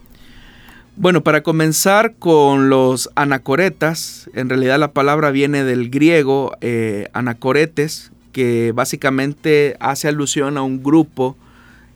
Bueno, 0.97 1.23
para 1.23 1.43
comenzar 1.43 2.17
con 2.19 2.69
los 2.69 3.09
anacoretas, 3.15 4.29
en 4.35 4.51
realidad 4.51 4.79
la 4.79 4.93
palabra 4.93 5.31
viene 5.31 5.65
del 5.65 5.89
griego 5.89 6.55
eh, 6.61 7.09
anacoretes, 7.15 8.13
que 8.33 8.73
básicamente 8.73 9.79
hace 9.81 10.09
alusión 10.09 10.59
a 10.59 10.63
un 10.63 10.83
grupo 10.83 11.35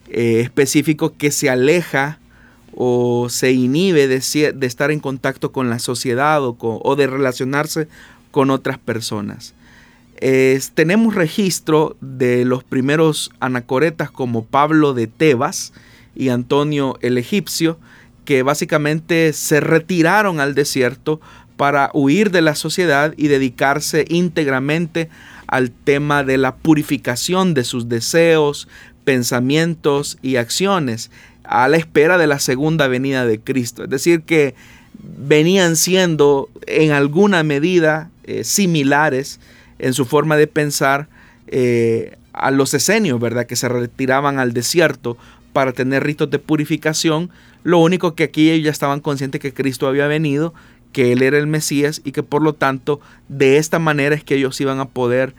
eh, 0.08 0.40
específico 0.40 1.12
que 1.18 1.30
se 1.32 1.50
aleja 1.50 2.20
o 2.74 3.28
se 3.28 3.52
inhibe 3.52 4.08
de, 4.08 4.16
estar 4.16 4.90
en 4.90 5.00
contacto 5.00 5.52
con 5.52 5.68
la 5.68 5.78
sociedad 5.78 6.40
o 6.42 6.96
de 6.96 7.06
relacionarse 7.06 7.86
con 8.30 8.48
otras 8.48 8.78
personas. 8.78 9.52
Tenemos 10.74 11.14
registro 11.14 11.96
de 12.00 12.44
los 12.44 12.64
primeros 12.64 13.30
anacoretas 13.40 14.10
como 14.10 14.44
Pablo 14.44 14.94
de 14.94 15.06
Tebas 15.06 15.72
y 16.14 16.30
Antonio 16.30 16.98
el 17.02 17.18
egipcio, 17.18 17.78
que 18.24 18.42
básicamente 18.42 19.32
se 19.32 19.60
retiraron 19.60 20.40
al 20.40 20.54
desierto 20.54 21.20
para 21.56 21.90
huir 21.94 22.30
de 22.30 22.42
la 22.42 22.54
sociedad 22.54 23.14
y 23.16 23.28
dedicarse 23.28 24.04
íntegramente 24.08 25.08
al 25.46 25.70
tema 25.70 26.24
de 26.24 26.38
la 26.38 26.56
purificación 26.56 27.54
de 27.54 27.64
sus 27.64 27.88
deseos, 27.88 28.68
pensamientos 29.04 30.18
y 30.22 30.36
acciones 30.36 31.10
a 31.44 31.68
la 31.68 31.76
espera 31.76 32.18
de 32.18 32.26
la 32.26 32.40
segunda 32.40 32.88
venida 32.88 33.24
de 33.24 33.40
Cristo. 33.40 33.84
Es 33.84 33.90
decir, 33.90 34.22
que 34.22 34.54
venían 34.98 35.76
siendo 35.76 36.48
en 36.66 36.90
alguna 36.90 37.42
medida 37.42 38.10
eh, 38.24 38.42
similares 38.42 39.38
en 39.78 39.94
su 39.94 40.04
forma 40.04 40.36
de 40.36 40.46
pensar 40.46 41.08
eh, 41.46 42.16
a 42.32 42.50
los 42.50 42.74
esenios, 42.74 43.20
¿verdad? 43.20 43.46
Que 43.46 43.56
se 43.56 43.68
retiraban 43.68 44.38
al 44.38 44.52
desierto 44.52 45.16
para 45.52 45.72
tener 45.72 46.04
ritos 46.04 46.30
de 46.30 46.38
purificación. 46.38 47.30
Lo 47.62 47.78
único 47.78 48.14
que 48.14 48.24
aquí 48.24 48.50
ellos 48.50 48.66
ya 48.66 48.70
estaban 48.70 49.00
conscientes 49.00 49.40
que 49.40 49.54
Cristo 49.54 49.88
había 49.88 50.06
venido, 50.06 50.52
que 50.92 51.12
Él 51.12 51.22
era 51.22 51.38
el 51.38 51.46
Mesías 51.46 52.00
y 52.04 52.12
que 52.12 52.22
por 52.22 52.42
lo 52.42 52.52
tanto 52.52 53.00
de 53.28 53.58
esta 53.58 53.78
manera 53.78 54.14
es 54.14 54.24
que 54.24 54.36
ellos 54.36 54.60
iban 54.60 54.80
a 54.80 54.86
poder, 54.86 55.34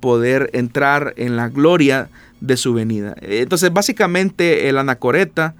poder 0.00 0.50
entrar 0.52 1.14
en 1.16 1.36
la 1.36 1.48
gloria 1.48 2.08
de 2.40 2.56
su 2.56 2.74
venida. 2.74 3.14
Entonces 3.22 3.72
básicamente 3.72 4.68
el 4.68 4.78
anacoreta 4.78 5.54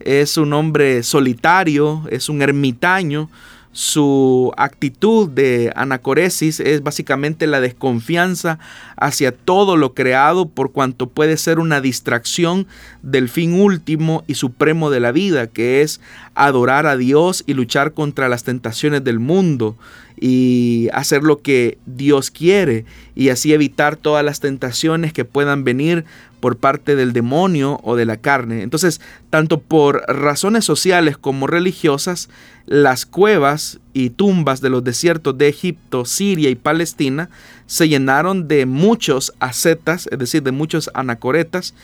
es 0.00 0.36
un 0.36 0.52
hombre 0.52 1.02
solitario, 1.02 2.04
es 2.10 2.28
un 2.28 2.42
ermitaño, 2.42 3.28
su 3.78 4.52
actitud 4.56 5.28
de 5.28 5.72
anacoresis 5.76 6.58
es 6.58 6.82
básicamente 6.82 7.46
la 7.46 7.60
desconfianza 7.60 8.58
hacia 8.96 9.30
todo 9.30 9.76
lo 9.76 9.94
creado 9.94 10.48
por 10.48 10.72
cuanto 10.72 11.08
puede 11.08 11.36
ser 11.36 11.60
una 11.60 11.80
distracción 11.80 12.66
del 13.02 13.28
fin 13.28 13.52
último 13.54 14.24
y 14.26 14.34
supremo 14.34 14.90
de 14.90 14.98
la 14.98 15.12
vida, 15.12 15.46
que 15.46 15.82
es 15.82 16.00
adorar 16.34 16.88
a 16.88 16.96
Dios 16.96 17.44
y 17.46 17.54
luchar 17.54 17.92
contra 17.92 18.28
las 18.28 18.42
tentaciones 18.42 19.04
del 19.04 19.20
mundo 19.20 19.76
y 20.20 20.88
hacer 20.92 21.22
lo 21.22 21.42
que 21.42 21.78
Dios 21.86 22.30
quiere 22.30 22.84
y 23.14 23.28
así 23.28 23.52
evitar 23.52 23.96
todas 23.96 24.24
las 24.24 24.40
tentaciones 24.40 25.12
que 25.12 25.24
puedan 25.24 25.64
venir 25.64 26.04
por 26.40 26.56
parte 26.56 26.96
del 26.96 27.12
demonio 27.12 27.80
o 27.82 27.96
de 27.96 28.04
la 28.04 28.16
carne. 28.16 28.62
Entonces, 28.62 29.00
tanto 29.30 29.60
por 29.60 30.02
razones 30.08 30.64
sociales 30.64 31.18
como 31.18 31.46
religiosas, 31.46 32.28
las 32.66 33.06
cuevas 33.06 33.80
y 33.92 34.10
tumbas 34.10 34.60
de 34.60 34.70
los 34.70 34.84
desiertos 34.84 35.36
de 35.38 35.48
Egipto, 35.48 36.04
Siria 36.04 36.50
y 36.50 36.54
Palestina 36.54 37.30
se 37.66 37.88
llenaron 37.88 38.46
de 38.48 38.66
muchos 38.66 39.32
ascetas, 39.40 40.08
es 40.10 40.18
decir, 40.18 40.42
de 40.42 40.52
muchos 40.52 40.90
anacoretas, 40.94 41.74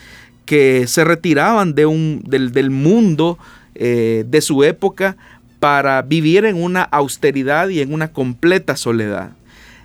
que 0.45 0.87
se 0.87 1.03
retiraban 1.03 1.73
de 1.73 1.85
un, 1.85 2.23
del, 2.25 2.69
mundo 2.69 3.37
eh, 3.73 4.25
de 4.27 4.41
su 4.41 4.63
época 4.63 5.17
para 5.59 6.01
vivir 6.01 6.45
en 6.45 6.61
una 6.61 6.83
austeridad 6.83 7.69
y 7.69 7.81
en 7.81 7.93
una 7.93 8.11
completa 8.11 8.75
soledad. 8.75 9.31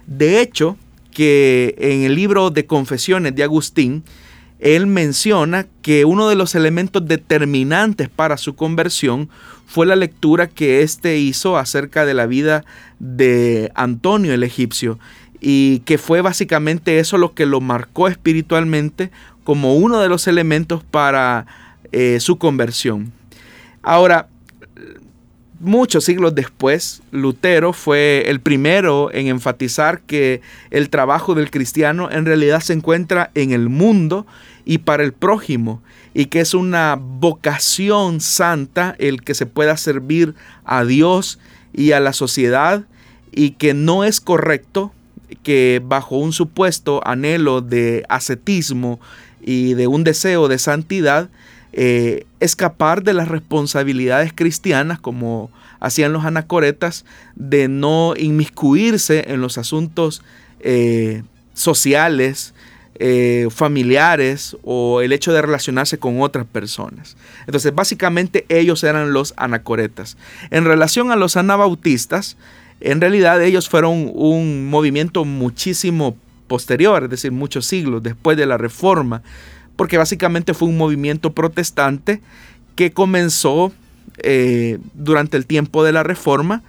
De 0.06 0.40
hecho, 0.40 0.76
que 1.12 1.74
en 1.78 2.02
el 2.02 2.14
libro 2.14 2.50
de 2.50 2.66
Confesiones 2.66 3.34
de 3.34 3.42
Agustín, 3.42 4.02
él 4.58 4.86
menciona 4.86 5.66
que 5.82 6.04
uno 6.04 6.28
de 6.28 6.36
los 6.36 6.54
elementos 6.54 7.06
determinantes 7.06 8.08
para 8.08 8.36
su 8.36 8.54
conversión 8.54 9.28
fue 9.66 9.86
la 9.86 9.96
lectura 9.96 10.48
que 10.48 10.82
éste 10.82 11.18
hizo 11.18 11.56
acerca 11.56 12.04
de 12.04 12.14
la 12.14 12.26
vida 12.26 12.64
de 12.98 13.72
Antonio 13.74 14.34
el 14.34 14.42
egipcio 14.42 14.98
y 15.40 15.78
que 15.80 15.96
fue 15.96 16.20
básicamente 16.20 16.98
eso 16.98 17.16
lo 17.16 17.34
que 17.34 17.46
lo 17.46 17.60
marcó 17.60 18.08
espiritualmente 18.08 19.10
como 19.44 19.76
uno 19.76 20.00
de 20.00 20.08
los 20.08 20.26
elementos 20.26 20.84
para 20.84 21.46
eh, 21.92 22.18
su 22.20 22.36
conversión. 22.36 23.12
Ahora, 23.82 24.28
muchos 25.60 26.04
siglos 26.04 26.34
después, 26.34 27.02
Lutero 27.12 27.72
fue 27.72 28.24
el 28.26 28.40
primero 28.40 29.12
en 29.12 29.28
enfatizar 29.28 30.00
que 30.00 30.40
el 30.70 30.90
trabajo 30.90 31.34
del 31.34 31.50
cristiano 31.50 32.10
en 32.10 32.24
realidad 32.24 32.60
se 32.60 32.72
encuentra 32.72 33.30
en 33.34 33.52
el 33.52 33.68
mundo 33.68 34.26
y 34.64 34.78
para 34.78 35.04
el 35.04 35.12
prójimo 35.12 35.82
y 36.14 36.26
que 36.26 36.40
es 36.40 36.54
una 36.54 36.98
vocación 36.98 38.20
santa 38.20 38.96
el 38.98 39.22
que 39.22 39.34
se 39.34 39.46
pueda 39.46 39.76
servir 39.76 40.34
a 40.64 40.84
Dios 40.84 41.38
y 41.72 41.92
a 41.92 42.00
la 42.00 42.12
sociedad 42.12 42.84
y 43.30 43.52
que 43.52 43.74
no 43.74 44.04
es 44.04 44.20
correcto 44.20 44.92
que 45.42 45.80
bajo 45.84 46.16
un 46.16 46.32
supuesto 46.32 47.06
anhelo 47.06 47.60
de 47.60 48.04
ascetismo 48.08 48.98
y 49.40 49.74
de 49.74 49.86
un 49.86 50.04
deseo 50.04 50.48
de 50.48 50.58
santidad 50.58 51.28
eh, 51.72 52.26
escapar 52.40 53.02
de 53.02 53.14
las 53.14 53.28
responsabilidades 53.28 54.32
cristianas 54.34 54.98
como 54.98 55.50
hacían 55.78 56.12
los 56.12 56.24
anacoretas 56.24 57.04
de 57.36 57.68
no 57.68 58.14
inmiscuirse 58.16 59.24
en 59.28 59.40
los 59.40 59.56
asuntos 59.56 60.22
eh, 60.60 61.22
sociales, 61.54 62.54
eh, 63.02 63.48
familiares 63.50 64.56
o 64.62 65.00
el 65.00 65.12
hecho 65.12 65.32
de 65.32 65.40
relacionarse 65.40 65.98
con 65.98 66.20
otras 66.20 66.44
personas. 66.44 67.16
Entonces, 67.46 67.74
básicamente 67.74 68.44
ellos 68.48 68.84
eran 68.84 69.12
los 69.12 69.32
anacoretas. 69.36 70.18
En 70.50 70.64
relación 70.66 71.10
a 71.10 71.16
los 71.16 71.36
anabautistas, 71.36 72.36
en 72.80 73.00
realidad 73.00 73.42
ellos 73.42 73.68
fueron 73.68 74.10
un 74.14 74.68
movimiento 74.68 75.24
muchísimo 75.24 76.16
posterior, 76.46 77.04
es 77.04 77.10
decir, 77.10 77.32
muchos 77.32 77.64
siglos 77.64 78.02
después 78.02 78.36
de 78.36 78.44
la 78.44 78.58
Reforma, 78.58 79.22
porque 79.80 79.96
básicamente 79.96 80.52
fue 80.52 80.68
un 80.68 80.76
movimiento 80.76 81.32
protestante 81.32 82.20
que 82.76 82.92
comenzó 82.92 83.72
eh, 84.18 84.76
durante 84.92 85.38
el 85.38 85.46
tiempo 85.46 85.82
de 85.82 85.92
la 85.92 86.02
Reforma, 86.02 86.62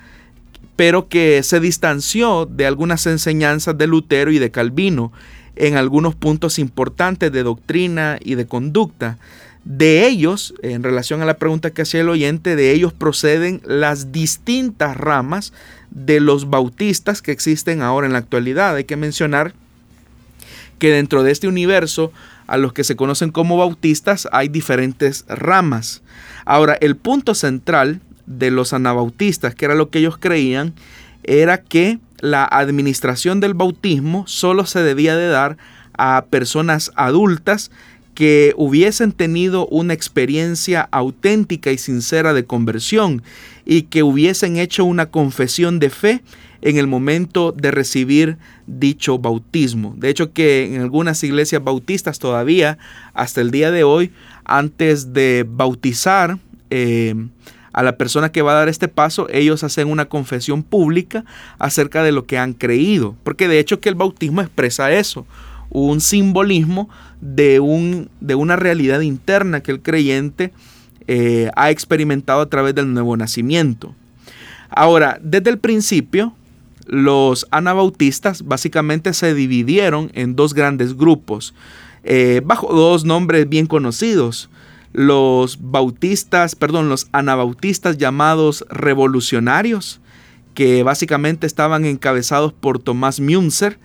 pero 0.77 1.09
que 1.09 1.43
se 1.43 1.59
distanció 1.59 2.45
de 2.45 2.65
algunas 2.65 3.05
enseñanzas 3.07 3.77
de 3.77 3.85
Lutero 3.85 4.31
y 4.31 4.39
de 4.39 4.49
Calvino 4.49 5.11
en 5.57 5.75
algunos 5.75 6.15
puntos 6.15 6.57
importantes 6.57 7.33
de 7.33 7.43
doctrina 7.43 8.17
y 8.23 8.35
de 8.35 8.45
conducta. 8.45 9.17
De 9.65 10.07
ellos, 10.07 10.53
en 10.61 10.81
relación 10.81 11.21
a 11.21 11.25
la 11.25 11.37
pregunta 11.37 11.71
que 11.71 11.81
hacía 11.81 11.99
el 11.99 12.07
oyente, 12.07 12.55
de 12.55 12.71
ellos 12.71 12.93
proceden 12.93 13.61
las 13.65 14.13
distintas 14.13 14.95
ramas 14.95 15.51
de 15.89 16.21
los 16.21 16.49
bautistas 16.49 17.21
que 17.21 17.33
existen 17.33 17.81
ahora 17.81 18.07
en 18.07 18.13
la 18.13 18.19
actualidad. 18.19 18.77
Hay 18.77 18.85
que 18.85 18.95
mencionar 18.95 19.53
que 20.79 20.93
dentro 20.93 21.23
de 21.23 21.31
este 21.33 21.49
universo 21.49 22.13
a 22.47 22.57
los 22.57 22.73
que 22.73 22.83
se 22.83 22.95
conocen 22.95 23.31
como 23.31 23.57
bautistas 23.57 24.27
hay 24.31 24.47
diferentes 24.49 25.25
ramas. 25.27 26.01
Ahora, 26.45 26.77
el 26.81 26.95
punto 26.95 27.35
central 27.35 28.01
de 28.25 28.51
los 28.51 28.73
anabautistas, 28.73 29.55
que 29.55 29.65
era 29.65 29.75
lo 29.75 29.89
que 29.89 29.99
ellos 29.99 30.17
creían, 30.17 30.73
era 31.23 31.61
que 31.61 31.99
la 32.19 32.45
administración 32.45 33.39
del 33.39 33.53
bautismo 33.53 34.25
solo 34.27 34.65
se 34.65 34.81
debía 34.83 35.15
de 35.15 35.27
dar 35.27 35.57
a 35.97 36.25
personas 36.29 36.91
adultas 36.95 37.71
que 38.13 38.53
hubiesen 38.57 39.11
tenido 39.11 39.67
una 39.67 39.93
experiencia 39.93 40.87
auténtica 40.91 41.71
y 41.71 41.77
sincera 41.77 42.33
de 42.33 42.45
conversión 42.45 43.23
y 43.65 43.83
que 43.83 44.03
hubiesen 44.03 44.57
hecho 44.57 44.85
una 44.85 45.07
confesión 45.07 45.79
de 45.79 45.89
fe 45.89 46.21
en 46.61 46.77
el 46.77 46.87
momento 46.87 47.51
de 47.51 47.71
recibir 47.71 48.37
dicho 48.67 49.17
bautismo. 49.17 49.93
De 49.97 50.09
hecho 50.09 50.33
que 50.33 50.75
en 50.75 50.81
algunas 50.81 51.23
iglesias 51.23 51.63
bautistas 51.63 52.19
todavía, 52.19 52.77
hasta 53.13 53.41
el 53.41 53.51
día 53.51 53.71
de 53.71 53.83
hoy, 53.83 54.11
antes 54.45 55.13
de 55.13 55.45
bautizar 55.47 56.37
eh, 56.69 57.15
a 57.73 57.83
la 57.83 57.97
persona 57.97 58.31
que 58.31 58.41
va 58.41 58.51
a 58.51 58.55
dar 58.55 58.69
este 58.69 58.87
paso, 58.87 59.27
ellos 59.31 59.63
hacen 59.63 59.87
una 59.87 60.05
confesión 60.05 60.63
pública 60.63 61.25
acerca 61.57 62.03
de 62.03 62.11
lo 62.11 62.25
que 62.25 62.37
han 62.37 62.53
creído, 62.53 63.15
porque 63.23 63.47
de 63.47 63.59
hecho 63.59 63.79
que 63.79 63.89
el 63.89 63.95
bautismo 63.95 64.41
expresa 64.41 64.91
eso, 64.91 65.25
un 65.69 66.01
simbolismo 66.01 66.89
de, 67.21 67.59
un, 67.59 68.09
de 68.19 68.35
una 68.35 68.57
realidad 68.57 69.01
interna 69.01 69.61
que 69.61 69.71
el 69.71 69.81
creyente 69.81 70.51
eh, 71.07 71.49
ha 71.55 71.71
experimentado 71.71 72.41
a 72.41 72.49
través 72.49 72.75
del 72.75 72.93
nuevo 72.93 73.15
nacimiento. 73.15 73.95
Ahora, 74.69 75.17
desde 75.21 75.49
el 75.49 75.57
principio, 75.57 76.33
los 76.85 77.47
anabautistas 77.51 78.45
básicamente 78.45 79.13
se 79.13 79.33
dividieron 79.33 80.11
en 80.13 80.35
dos 80.35 80.53
grandes 80.53 80.95
grupos, 80.95 81.53
eh, 82.03 82.41
bajo 82.43 82.73
dos 82.73 83.05
nombres 83.05 83.47
bien 83.47 83.67
conocidos. 83.67 84.49
Los 84.93 85.59
bautistas, 85.61 86.55
perdón, 86.55 86.89
los 86.89 87.07
anabautistas 87.11 87.97
llamados 87.97 88.65
revolucionarios, 88.69 90.01
que 90.53 90.83
básicamente 90.83 91.47
estaban 91.47 91.85
encabezados 91.85 92.51
por 92.51 92.79
Tomás 92.79 93.19
Münzer, 93.19 93.79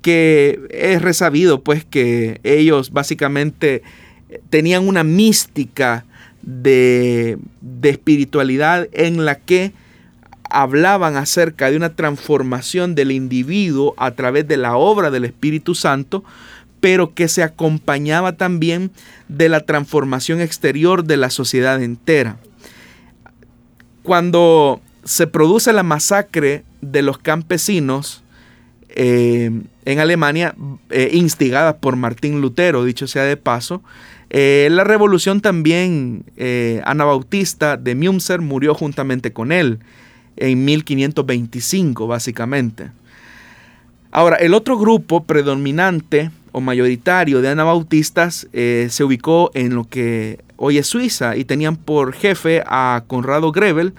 que 0.00 0.60
es 0.70 1.02
resabido 1.02 1.62
pues 1.62 1.84
que 1.84 2.40
ellos 2.44 2.92
básicamente 2.92 3.82
tenían 4.50 4.86
una 4.86 5.02
mística 5.02 6.04
de, 6.42 7.38
de 7.60 7.88
espiritualidad 7.88 8.88
en 8.92 9.24
la 9.24 9.36
que 9.36 9.72
hablaban 10.50 11.16
acerca 11.16 11.70
de 11.70 11.76
una 11.76 11.94
transformación 11.94 12.94
del 12.94 13.10
individuo 13.10 13.94
a 13.96 14.12
través 14.12 14.46
de 14.46 14.56
la 14.56 14.76
obra 14.76 15.10
del 15.10 15.24
Espíritu 15.24 15.74
Santo, 15.74 16.24
pero 16.80 17.14
que 17.14 17.28
se 17.28 17.42
acompañaba 17.42 18.36
también 18.36 18.90
de 19.28 19.48
la 19.48 19.60
transformación 19.60 20.40
exterior 20.40 21.04
de 21.04 21.16
la 21.16 21.30
sociedad 21.30 21.82
entera. 21.82 22.36
Cuando 24.02 24.80
se 25.02 25.26
produce 25.26 25.72
la 25.72 25.82
masacre 25.82 26.64
de 26.82 27.02
los 27.02 27.18
campesinos 27.18 28.22
eh, 28.90 29.50
en 29.86 29.98
Alemania, 29.98 30.54
eh, 30.90 31.10
instigada 31.12 31.78
por 31.78 31.96
Martín 31.96 32.40
Lutero, 32.40 32.84
dicho 32.84 33.06
sea 33.06 33.24
de 33.24 33.36
paso, 33.36 33.82
eh, 34.30 34.68
la 34.70 34.84
revolución 34.84 35.40
también 35.40 36.24
anabautista 36.84 37.76
de 37.76 37.94
Münzer 37.94 38.40
murió 38.40 38.74
juntamente 38.74 39.32
con 39.32 39.52
él 39.52 39.78
en 40.36 40.64
1525, 40.64 42.06
básicamente. 42.06 42.90
Ahora, 44.10 44.36
el 44.36 44.54
otro 44.54 44.78
grupo 44.78 45.24
predominante 45.24 46.30
o 46.52 46.60
mayoritario 46.60 47.42
de 47.42 47.48
anabautistas 47.48 48.46
eh, 48.52 48.86
se 48.90 49.02
ubicó 49.02 49.50
en 49.54 49.74
lo 49.74 49.88
que 49.88 50.38
hoy 50.56 50.78
es 50.78 50.86
Suiza 50.86 51.36
y 51.36 51.44
tenían 51.44 51.76
por 51.76 52.12
jefe 52.12 52.62
a 52.66 53.02
Conrado 53.08 53.50
Grebel, 53.50 53.92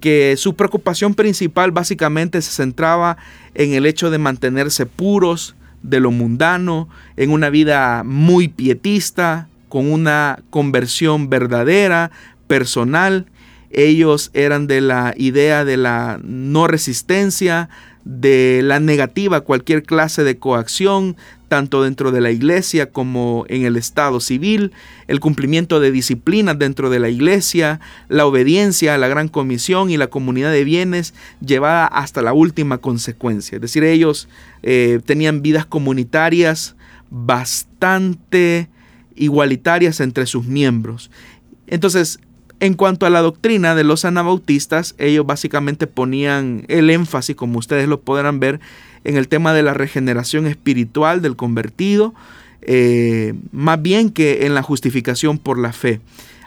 que 0.00 0.34
su 0.36 0.54
preocupación 0.54 1.14
principal 1.14 1.70
básicamente 1.70 2.42
se 2.42 2.50
centraba 2.50 3.18
en 3.54 3.72
el 3.74 3.86
hecho 3.86 4.10
de 4.10 4.18
mantenerse 4.18 4.84
puros 4.84 5.54
de 5.84 6.00
lo 6.00 6.10
mundano, 6.10 6.88
en 7.16 7.30
una 7.30 7.50
vida 7.50 8.02
muy 8.04 8.48
pietista, 8.48 9.48
con 9.68 9.90
una 9.90 10.40
conversión 10.50 11.30
verdadera, 11.30 12.10
personal 12.48 13.26
ellos 13.72 14.30
eran 14.34 14.66
de 14.66 14.80
la 14.80 15.14
idea 15.16 15.64
de 15.64 15.76
la 15.76 16.20
no 16.22 16.66
resistencia, 16.66 17.68
de 18.04 18.60
la 18.64 18.80
negativa 18.80 19.38
a 19.38 19.40
cualquier 19.42 19.82
clase 19.82 20.24
de 20.24 20.38
coacción, 20.38 21.16
tanto 21.48 21.82
dentro 21.82 22.12
de 22.12 22.20
la 22.22 22.30
iglesia 22.30 22.90
como 22.90 23.44
en 23.48 23.64
el 23.64 23.76
estado 23.76 24.20
civil, 24.20 24.72
el 25.06 25.20
cumplimiento 25.20 25.80
de 25.80 25.90
disciplinas 25.90 26.58
dentro 26.58 26.88
de 26.88 26.98
la 26.98 27.10
iglesia, 27.10 27.78
la 28.08 28.24
obediencia 28.26 28.94
a 28.94 28.98
la 28.98 29.08
gran 29.08 29.28
comisión 29.28 29.90
y 29.90 29.98
la 29.98 30.06
comunidad 30.06 30.50
de 30.50 30.64
bienes 30.64 31.12
llevada 31.46 31.86
hasta 31.86 32.22
la 32.22 32.32
última 32.32 32.78
consecuencia. 32.78 33.56
Es 33.56 33.62
decir, 33.62 33.84
ellos 33.84 34.28
eh, 34.62 35.00
tenían 35.04 35.42
vidas 35.42 35.66
comunitarias 35.66 36.74
bastante 37.10 38.68
igualitarias 39.14 40.00
entre 40.00 40.24
sus 40.24 40.46
miembros. 40.46 41.10
Entonces, 41.66 42.18
en 42.62 42.74
cuanto 42.74 43.06
a 43.06 43.10
la 43.10 43.22
doctrina 43.22 43.74
de 43.74 43.82
los 43.82 44.04
anabautistas, 44.04 44.94
ellos 44.98 45.26
básicamente 45.26 45.88
ponían 45.88 46.64
el 46.68 46.90
énfasis, 46.90 47.34
como 47.34 47.58
ustedes 47.58 47.88
lo 47.88 48.02
podrán 48.02 48.38
ver, 48.38 48.60
en 49.02 49.16
el 49.16 49.26
tema 49.26 49.52
de 49.52 49.64
la 49.64 49.74
regeneración 49.74 50.46
espiritual 50.46 51.22
del 51.22 51.34
convertido, 51.34 52.14
eh, 52.60 53.34
más 53.50 53.82
bien 53.82 54.10
que 54.10 54.46
en 54.46 54.54
la 54.54 54.62
justificación 54.62 55.38
por 55.38 55.58
la 55.58 55.72
fe, 55.72 55.98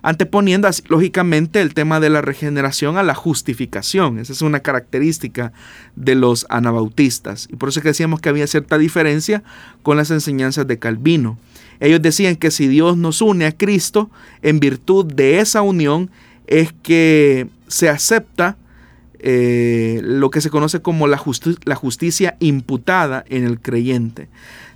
anteponiendo 0.04 0.70
lógicamente 0.88 1.60
el 1.60 1.74
tema 1.74 2.00
de 2.00 2.10
la 2.10 2.22
regeneración 2.22 2.98
a 2.98 3.04
la 3.04 3.14
justificación. 3.14 4.18
Esa 4.18 4.32
es 4.32 4.42
una 4.42 4.62
característica 4.62 5.52
de 5.98 6.16
los 6.16 6.46
anabautistas. 6.48 7.50
Y 7.52 7.58
por 7.58 7.68
eso 7.68 7.82
que 7.82 7.90
decíamos 7.90 8.22
que 8.22 8.30
había 8.30 8.48
cierta 8.48 8.78
diferencia 8.78 9.44
con 9.84 9.98
las 9.98 10.12
enseñanzas 10.12 10.66
de 10.66 10.80
Calvino. 10.80 11.38
Ellos 11.80 12.02
decían 12.02 12.36
que 12.36 12.52
si 12.52 12.68
Dios 12.68 12.98
nos 12.98 13.22
une 13.22 13.46
a 13.46 13.52
Cristo, 13.52 14.10
en 14.42 14.60
virtud 14.60 15.06
de 15.06 15.40
esa 15.40 15.62
unión 15.62 16.10
es 16.48 16.74
que 16.84 17.48
se 17.68 17.90
acepta 17.90 18.58
eh, 19.20 20.02
lo 20.04 20.30
que 20.30 20.42
se 20.42 20.50
conoce 20.50 20.82
como 20.82 21.08
la, 21.08 21.22
la 21.64 21.76
justicia 21.76 22.38
imputada 22.40 23.26
en 23.30 23.44
el 23.44 23.60
creyente. 23.60 24.28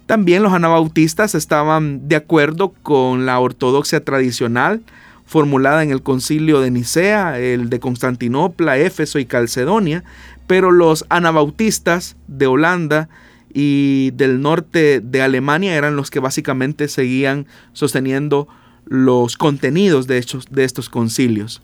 También 0.05 0.41
los 0.41 0.53
anabautistas 0.53 1.35
estaban 1.35 2.07
de 2.07 2.15
acuerdo 2.15 2.73
con 2.81 3.27
la 3.27 3.39
ortodoxia 3.39 4.03
tradicional 4.03 4.81
formulada 5.29 5.83
en 5.83 5.91
el 5.91 6.01
concilio 6.01 6.59
de 6.61 6.71
Nicea, 6.71 7.37
el 7.37 7.69
de 7.69 7.79
Constantinopla, 7.79 8.79
Éfeso 8.79 9.19
y 9.19 9.25
Calcedonia, 9.25 10.03
pero 10.47 10.71
los 10.71 11.05
anabautistas 11.09 12.15
de 12.27 12.47
Holanda 12.47 13.07
y 13.53 14.11
del 14.11 14.41
norte 14.41 15.01
de 15.01 15.21
Alemania 15.21 15.75
eran 15.75 15.95
los 15.95 16.11
que 16.11 16.19
básicamente 16.19 16.87
seguían 16.87 17.47
sosteniendo 17.73 18.47
los 18.85 19.37
contenidos 19.37 20.07
de, 20.07 20.25
de 20.49 20.63
estos 20.63 20.89
concilios. 20.89 21.61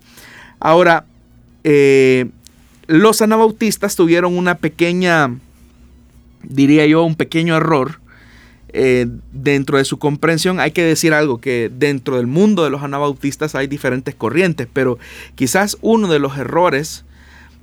Ahora, 0.58 1.04
eh, 1.64 2.26
los 2.86 3.22
anabautistas 3.22 3.96
tuvieron 3.96 4.36
una 4.36 4.56
pequeña, 4.56 5.36
diría 6.42 6.86
yo, 6.86 7.02
un 7.02 7.16
pequeño 7.16 7.56
error 7.56 8.00
eh, 8.68 9.06
dentro 9.32 9.78
de 9.78 9.84
su 9.84 9.98
comprensión. 9.98 10.60
Hay 10.60 10.70
que 10.70 10.82
decir 10.82 11.12
algo, 11.12 11.40
que 11.40 11.70
dentro 11.72 12.16
del 12.16 12.26
mundo 12.26 12.62
de 12.64 12.70
los 12.70 12.82
anabautistas 12.82 13.54
hay 13.54 13.66
diferentes 13.66 14.14
corrientes, 14.14 14.68
pero 14.72 14.98
quizás 15.34 15.76
uno 15.80 16.08
de 16.08 16.18
los 16.18 16.38
errores 16.38 17.04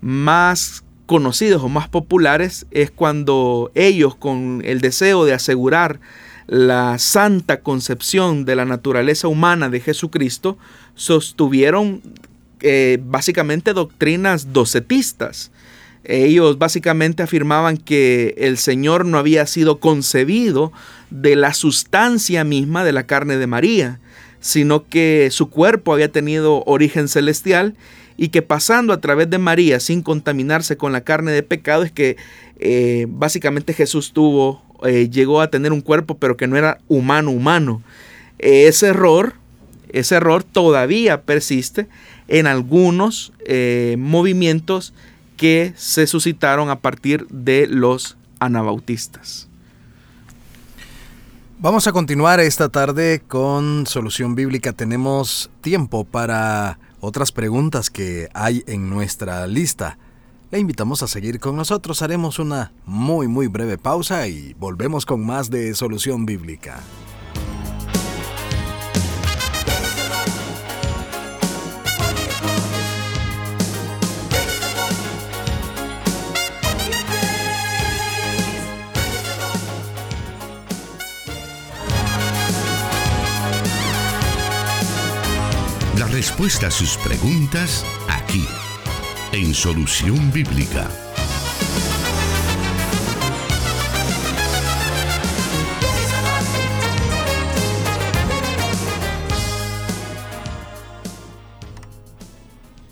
más 0.02 0.84
conocidos 1.06 1.62
o 1.64 1.70
más 1.70 1.90
populares 1.90 2.66
es 2.72 2.92
cuando 2.92 3.72
ellos 3.76 4.16
con 4.16 4.62
el 4.66 4.82
deseo 4.82 5.26
de 5.26 5.34
asegurar 5.34 6.00
la 6.48 6.98
santa 7.00 7.62
concepción 7.62 8.46
de 8.46 8.56
la 8.56 8.66
naturaleza 8.66 9.28
humana 9.28 9.70
de 9.70 9.80
Jesucristo 9.80 10.58
sostuvieron 10.96 12.02
eh, 12.62 13.00
básicamente 13.04 13.74
doctrinas 13.74 14.54
docetistas. 14.54 15.52
Ellos 16.06 16.58
básicamente 16.58 17.24
afirmaban 17.24 17.78
que 17.78 18.36
el 18.38 18.58
Señor 18.58 19.06
no 19.06 19.18
había 19.18 19.46
sido 19.48 19.80
concebido 19.80 20.74
de 21.10 21.38
la 21.38 21.54
sustancia 21.54 22.44
misma 22.44 22.84
de 22.84 22.92
la 22.92 23.04
carne 23.04 23.38
de 23.38 23.48
María, 23.48 24.00
sino 24.42 24.86
que 24.88 25.30
su 25.32 25.50
cuerpo 25.50 25.94
había 25.94 26.12
tenido 26.12 26.64
origen 26.66 27.08
celestial 27.08 27.76
y 28.18 28.30
que 28.30 28.42
pasando 28.42 28.94
a 28.94 29.02
través 29.02 29.30
de 29.30 29.38
María 29.38 29.80
sin 29.80 30.02
contaminarse 30.02 30.78
con 30.78 30.92
la 30.92 31.02
carne 31.02 31.32
de 31.32 31.44
pecado 31.44 31.84
es 31.84 31.92
que 31.92 32.18
eh, 32.60 33.08
básicamente 33.10 33.74
Jesús 33.74 34.14
tuvo, 34.14 34.62
eh, 34.84 35.10
llegó 35.10 35.42
a 35.42 35.50
tener 35.50 35.72
un 35.72 35.82
cuerpo 35.82 36.18
pero 36.18 36.38
que 36.38 36.48
no 36.48 36.58
era 36.58 36.80
humano 36.88 37.32
humano. 37.32 37.82
ese 38.40 38.88
error, 38.88 39.34
ese 39.90 40.16
error 40.16 40.44
todavía 40.44 41.22
persiste 41.22 41.88
en 42.28 42.48
algunos 42.48 43.34
eh, 43.46 43.96
movimientos 44.00 44.94
que 45.38 45.74
se 45.76 46.08
suscitaron 46.08 46.70
a 46.70 46.80
partir 46.80 47.28
de 47.28 47.68
los 47.68 48.18
anabautistas. 48.40 49.48
Vamos 51.60 51.88
a 51.88 51.94
continuar 51.94 52.40
esta 52.42 52.68
tarde 52.70 53.22
con 53.26 53.88
Solución 53.88 54.36
Bíblica. 54.36 54.74
Tenemos 54.74 55.50
tiempo 55.62 56.04
para 56.04 56.78
otras 57.04 57.34
preguntas 57.34 57.90
que 57.90 58.30
hay 58.34 58.64
en 58.66 58.90
nuestra 58.90 59.46
lista. 59.46 59.98
Le 60.52 60.60
invitamos 60.60 61.04
a 61.04 61.08
seguir 61.08 61.42
con 61.42 61.58
nosotros. 61.58 62.02
Haremos 62.02 62.40
una 62.40 62.72
muy 62.86 63.28
muy 63.28 63.48
breve 63.48 63.78
pausa 63.78 64.26
y 64.30 64.54
volvemos 64.54 65.06
con 65.06 65.26
más 65.26 65.50
de 65.50 65.76
Solución 65.76 66.26
Bíblica. 66.26 66.80
Respuesta 86.24 86.68
a 86.68 86.72
sus 86.72 86.96
preguntas 87.00 87.86
aquí 88.08 88.48
en 89.34 89.54
Solución 89.54 90.32
Bíblica. 90.32 90.88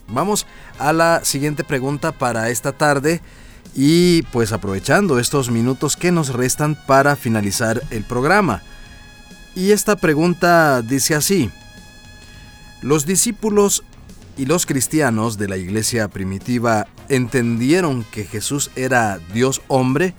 Vamos 0.09 0.45
a 0.77 0.91
la 0.91 1.23
siguiente 1.23 1.63
pregunta 1.63 2.11
para 2.11 2.49
esta 2.49 2.73
tarde 2.73 3.21
y 3.73 4.23
pues 4.23 4.51
aprovechando 4.51 5.19
estos 5.19 5.49
minutos 5.49 5.95
que 5.95 6.11
nos 6.11 6.33
restan 6.33 6.75
para 6.85 7.15
finalizar 7.15 7.81
el 7.91 8.03
programa. 8.03 8.61
Y 9.55 9.71
esta 9.71 9.95
pregunta 9.95 10.81
dice 10.81 11.15
así, 11.15 11.49
¿los 12.81 13.05
discípulos 13.05 13.83
y 14.37 14.45
los 14.45 14.65
cristianos 14.65 15.37
de 15.37 15.47
la 15.47 15.57
iglesia 15.57 16.07
primitiva 16.07 16.87
entendieron 17.09 18.05
que 18.11 18.25
Jesús 18.25 18.71
era 18.75 19.19
Dios 19.33 19.61
hombre 19.67 20.13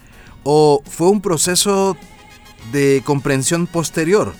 o 0.45 0.83
fue 0.85 1.09
un 1.09 1.21
proceso 1.21 1.97
de 2.73 3.03
comprensión 3.05 3.67
posterior? 3.67 4.33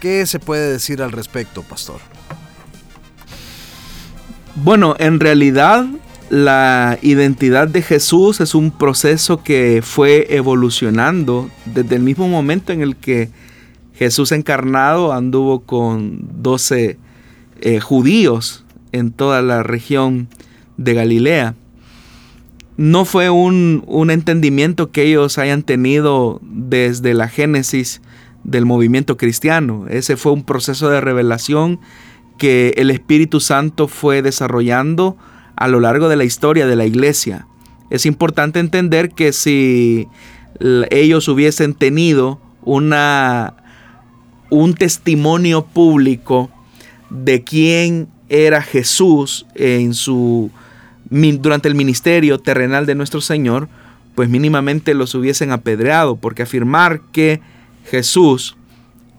¿Qué 0.00 0.26
se 0.26 0.38
puede 0.38 0.72
decir 0.72 1.02
al 1.02 1.12
respecto, 1.12 1.62
pastor? 1.62 2.00
Bueno, 4.56 4.96
en 4.98 5.18
realidad 5.20 5.86
la 6.30 6.98
identidad 7.02 7.68
de 7.68 7.82
Jesús 7.82 8.40
es 8.40 8.54
un 8.54 8.70
proceso 8.70 9.42
que 9.42 9.82
fue 9.82 10.26
evolucionando 10.30 11.50
desde 11.64 11.96
el 11.96 12.02
mismo 12.02 12.28
momento 12.28 12.72
en 12.72 12.80
el 12.80 12.96
que 12.96 13.30
Jesús 13.94 14.32
encarnado 14.32 15.12
anduvo 15.12 15.60
con 15.60 16.42
12 16.42 16.98
eh, 17.64 17.80
judíos 17.80 18.64
en 18.92 19.10
toda 19.10 19.42
la 19.42 19.62
región 19.62 20.28
de 20.76 20.94
Galilea. 20.94 21.54
No 22.76 23.04
fue 23.04 23.30
un, 23.30 23.82
un 23.86 24.10
entendimiento 24.10 24.90
que 24.90 25.04
ellos 25.04 25.38
hayan 25.38 25.62
tenido 25.62 26.40
desde 26.42 27.14
la 27.14 27.28
génesis 27.28 28.02
del 28.44 28.66
movimiento 28.66 29.16
cristiano. 29.16 29.86
Ese 29.88 30.16
fue 30.16 30.32
un 30.32 30.44
proceso 30.44 30.90
de 30.90 31.00
revelación 31.00 31.80
que 32.38 32.74
el 32.76 32.90
Espíritu 32.90 33.40
Santo 33.40 33.88
fue 33.88 34.22
desarrollando 34.22 35.16
a 35.56 35.66
lo 35.66 35.80
largo 35.80 36.08
de 36.08 36.16
la 36.16 36.24
historia 36.24 36.66
de 36.66 36.76
la 36.76 36.84
iglesia. 36.84 37.46
Es 37.88 38.06
importante 38.06 38.58
entender 38.58 39.10
que 39.10 39.32
si 39.32 40.06
ellos 40.90 41.28
hubiesen 41.28 41.74
tenido 41.74 42.40
una, 42.62 43.54
un 44.50 44.74
testimonio 44.74 45.64
público 45.64 46.50
de 47.14 47.44
quién 47.44 48.08
era 48.28 48.60
Jesús 48.62 49.46
en 49.54 49.94
su, 49.94 50.50
durante 51.10 51.68
el 51.68 51.74
ministerio 51.74 52.38
terrenal 52.38 52.86
de 52.86 52.94
nuestro 52.94 53.20
Señor, 53.20 53.68
pues 54.14 54.28
mínimamente 54.28 54.94
los 54.94 55.14
hubiesen 55.14 55.52
apedreado, 55.52 56.16
porque 56.16 56.42
afirmar 56.42 57.00
que 57.12 57.40
Jesús 57.84 58.56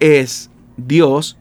es 0.00 0.50
Dios 0.76 1.36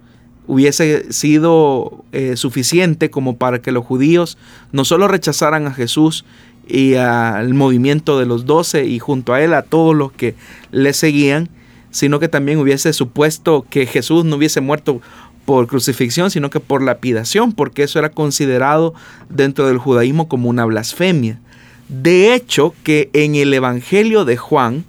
hubiese 0.48 1.12
sido 1.12 2.06
eh, 2.12 2.38
suficiente 2.38 3.10
como 3.10 3.38
para 3.38 3.62
que 3.62 3.72
los 3.72 3.84
judíos 3.84 4.38
no 4.72 4.86
solo 4.86 5.08
rechazaran 5.08 5.66
a 5.66 5.74
Jesús 5.74 6.24
y 6.68 6.96
al 6.96 7.54
movimiento 7.54 8.20
de 8.20 8.26
los 8.26 8.46
doce 8.46 8.86
y 8.86 9.00
junto 9.00 9.34
a 9.34 9.42
él 9.42 9.54
a 9.54 9.64
todos 9.64 9.96
los 9.96 10.12
que 10.12 10.36
le 10.72 10.94
seguían, 10.94 11.50
sino 11.90 12.20
que 12.20 12.28
también 12.28 12.60
hubiese 12.60 12.94
supuesto 12.94 13.66
que 13.70 13.86
Jesús 13.86 14.26
no 14.26 14.36
hubiese 14.36 14.62
muerto 14.62 15.02
por 15.46 15.68
crucifixión, 15.68 16.32
sino 16.32 16.50
que 16.50 16.60
por 16.60 16.82
lapidación, 16.82 17.54
porque 17.54 17.84
eso 17.84 18.00
era 18.00 18.10
considerado 18.10 18.94
dentro 19.30 19.68
del 19.68 19.78
judaísmo 19.78 20.28
como 20.28 20.50
una 20.50 20.66
blasfemia. 20.66 21.40
De 21.88 22.34
hecho, 22.34 22.74
que 22.84 23.10
en 23.14 23.36
el 23.36 23.54
Evangelio 23.54 24.26
de 24.26 24.38
Juan, 24.38 24.86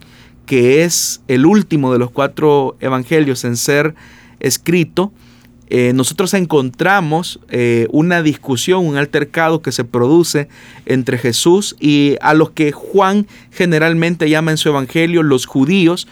que 0.46 0.84
es 0.84 1.20
el 1.28 1.44
último 1.44 1.92
de 1.92 1.98
los 1.98 2.10
cuatro 2.10 2.76
evangelios 2.80 3.44
en 3.44 3.56
ser 3.56 3.94
escrito, 4.40 5.12
eh, 5.68 5.92
nosotros 5.94 6.32
encontramos 6.34 7.40
eh, 7.48 7.88
una 7.90 8.22
discusión, 8.22 8.86
un 8.86 8.96
altercado 8.96 9.62
que 9.62 9.72
se 9.72 9.84
produce 9.84 10.48
entre 10.86 11.18
Jesús 11.18 11.76
y 11.80 12.16
a 12.20 12.34
los 12.34 12.50
que 12.50 12.70
Juan 12.70 13.26
generalmente 13.50 14.30
llama 14.30 14.52
en 14.52 14.58
su 14.58 14.68
evangelio 14.68 15.24
los 15.24 15.44
judíos, 15.44 16.06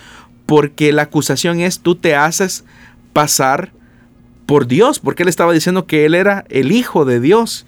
porque 0.45 0.93
la 0.93 1.03
acusación 1.03 1.61
es 1.61 1.79
tú 1.81 1.95
te 1.95 2.17
haces 2.17 2.65
pasar 3.13 3.73
por 4.47 4.67
Dios, 4.67 4.99
porque 4.99 5.23
él 5.23 5.29
estaba 5.29 5.53
diciendo 5.53 5.87
que 5.87 6.05
él 6.05 6.15
era 6.15 6.45
el 6.49 6.73
hijo 6.73 7.05
de 7.05 7.21
Dios. 7.21 7.67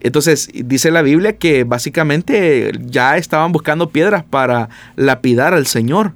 Entonces 0.00 0.50
dice 0.52 0.90
la 0.90 1.02
Biblia 1.02 1.36
que 1.36 1.64
básicamente 1.64 2.72
ya 2.84 3.16
estaban 3.16 3.52
buscando 3.52 3.90
piedras 3.90 4.24
para 4.24 4.68
lapidar 4.96 5.54
al 5.54 5.66
Señor. 5.66 6.12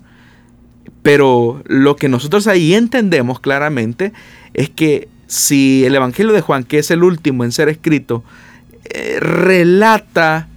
Pero 1.02 1.62
lo 1.66 1.96
que 1.96 2.08
nosotros 2.08 2.46
ahí 2.46 2.74
entendemos 2.74 3.40
claramente 3.40 4.12
es 4.52 4.68
que 4.68 5.08
si 5.26 5.84
el 5.84 5.94
Evangelio 5.94 6.32
de 6.32 6.40
Juan, 6.40 6.64
que 6.64 6.78
es 6.78 6.90
el 6.90 7.02
último 7.02 7.44
en 7.44 7.52
ser 7.52 7.68
escrito, 7.68 8.24
eh, 8.84 9.18
relata 9.20 10.48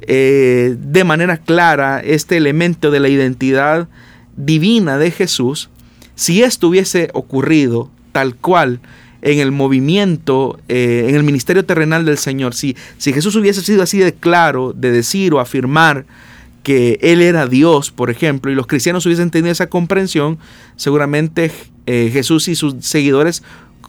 eh, 0.00 0.76
de 0.78 1.04
manera 1.04 1.38
clara 1.38 2.00
este 2.00 2.36
elemento 2.36 2.90
de 2.90 3.00
la 3.00 3.08
identidad 3.08 3.88
divina 4.36 4.98
de 4.98 5.10
Jesús, 5.10 5.68
si 6.14 6.42
esto 6.42 6.68
hubiese 6.68 7.10
ocurrido 7.12 7.90
tal 8.12 8.34
cual 8.36 8.80
en 9.22 9.38
el 9.40 9.50
movimiento, 9.50 10.58
eh, 10.68 11.06
en 11.08 11.14
el 11.14 11.22
ministerio 11.22 11.64
terrenal 11.64 12.04
del 12.04 12.18
Señor, 12.18 12.54
si, 12.54 12.76
si 12.98 13.12
Jesús 13.12 13.34
hubiese 13.36 13.62
sido 13.62 13.82
así 13.82 13.98
de 13.98 14.14
claro, 14.14 14.72
de 14.72 14.92
decir 14.92 15.34
o 15.34 15.40
afirmar 15.40 16.06
que 16.62 16.98
Él 17.00 17.22
era 17.22 17.46
Dios, 17.46 17.90
por 17.90 18.10
ejemplo, 18.10 18.50
y 18.50 18.54
los 18.54 18.66
cristianos 18.66 19.06
hubiesen 19.06 19.30
tenido 19.30 19.50
esa 19.50 19.68
comprensión, 19.68 20.38
seguramente 20.76 21.50
eh, 21.86 22.10
Jesús 22.12 22.48
y 22.48 22.54
sus 22.54 22.84
seguidores, 22.84 23.42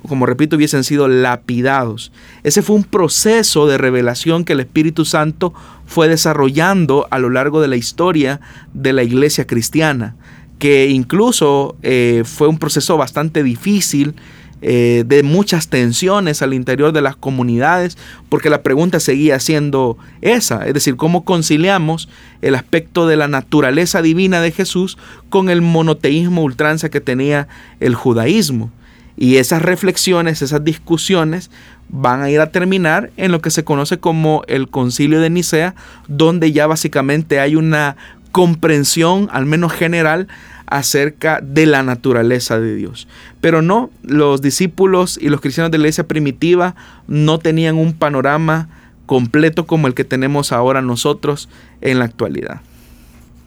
como 0.07 0.25
repito, 0.25 0.55
hubiesen 0.55 0.83
sido 0.83 1.07
lapidados. 1.07 2.11
Ese 2.43 2.61
fue 2.61 2.77
un 2.77 2.85
proceso 2.85 3.67
de 3.67 3.77
revelación 3.77 4.45
que 4.45 4.53
el 4.53 4.61
Espíritu 4.61 5.03
Santo 5.03 5.53
fue 5.85 6.07
desarrollando 6.07 7.07
a 7.11 7.19
lo 7.19 7.29
largo 7.29 7.61
de 7.61 7.67
la 7.67 7.75
historia 7.75 8.39
de 8.73 8.93
la 8.93 9.03
iglesia 9.03 9.45
cristiana, 9.45 10.15
que 10.59 10.89
incluso 10.89 11.75
eh, 11.81 12.23
fue 12.25 12.47
un 12.47 12.59
proceso 12.59 12.97
bastante 12.97 13.43
difícil 13.43 14.15
eh, 14.61 15.05
de 15.07 15.23
muchas 15.23 15.69
tensiones 15.69 16.41
al 16.41 16.53
interior 16.53 16.91
de 16.91 17.01
las 17.01 17.15
comunidades, 17.15 17.97
porque 18.27 18.49
la 18.49 18.61
pregunta 18.61 18.99
seguía 18.99 19.39
siendo 19.39 19.97
esa, 20.21 20.67
es 20.67 20.73
decir, 20.73 20.97
cómo 20.97 21.23
conciliamos 21.23 22.09
el 22.41 22.55
aspecto 22.55 23.07
de 23.07 23.15
la 23.15 23.29
naturaleza 23.29 24.01
divina 24.01 24.41
de 24.41 24.51
Jesús 24.51 24.97
con 25.29 25.49
el 25.49 25.61
monoteísmo 25.61 26.43
ultranza 26.43 26.89
que 26.89 26.99
tenía 26.99 27.47
el 27.79 27.95
judaísmo. 27.95 28.69
Y 29.15 29.37
esas 29.37 29.61
reflexiones, 29.61 30.41
esas 30.41 30.63
discusiones 30.63 31.51
van 31.89 32.21
a 32.21 32.29
ir 32.29 32.39
a 32.39 32.51
terminar 32.51 33.11
en 33.17 33.31
lo 33.31 33.41
que 33.41 33.51
se 33.51 33.63
conoce 33.63 33.97
como 33.97 34.43
el 34.47 34.69
concilio 34.69 35.19
de 35.21 35.29
Nicea, 35.29 35.75
donde 36.07 36.51
ya 36.51 36.67
básicamente 36.67 37.39
hay 37.39 37.55
una 37.55 37.95
comprensión, 38.31 39.29
al 39.31 39.45
menos 39.45 39.73
general, 39.73 40.27
acerca 40.67 41.39
de 41.41 41.65
la 41.65 41.83
naturaleza 41.83 42.59
de 42.59 42.75
Dios. 42.75 43.07
Pero 43.41 43.61
no, 43.61 43.89
los 44.03 44.41
discípulos 44.41 45.17
y 45.19 45.29
los 45.29 45.41
cristianos 45.41 45.71
de 45.71 45.77
la 45.77 45.83
iglesia 45.83 46.07
primitiva 46.07 46.75
no 47.07 47.39
tenían 47.39 47.75
un 47.75 47.93
panorama 47.93 48.69
completo 49.05 49.65
como 49.65 49.87
el 49.87 49.95
que 49.95 50.03
tenemos 50.03 50.51
ahora 50.51 50.81
nosotros 50.81 51.49
en 51.81 51.99
la 51.99 52.05
actualidad. 52.05 52.61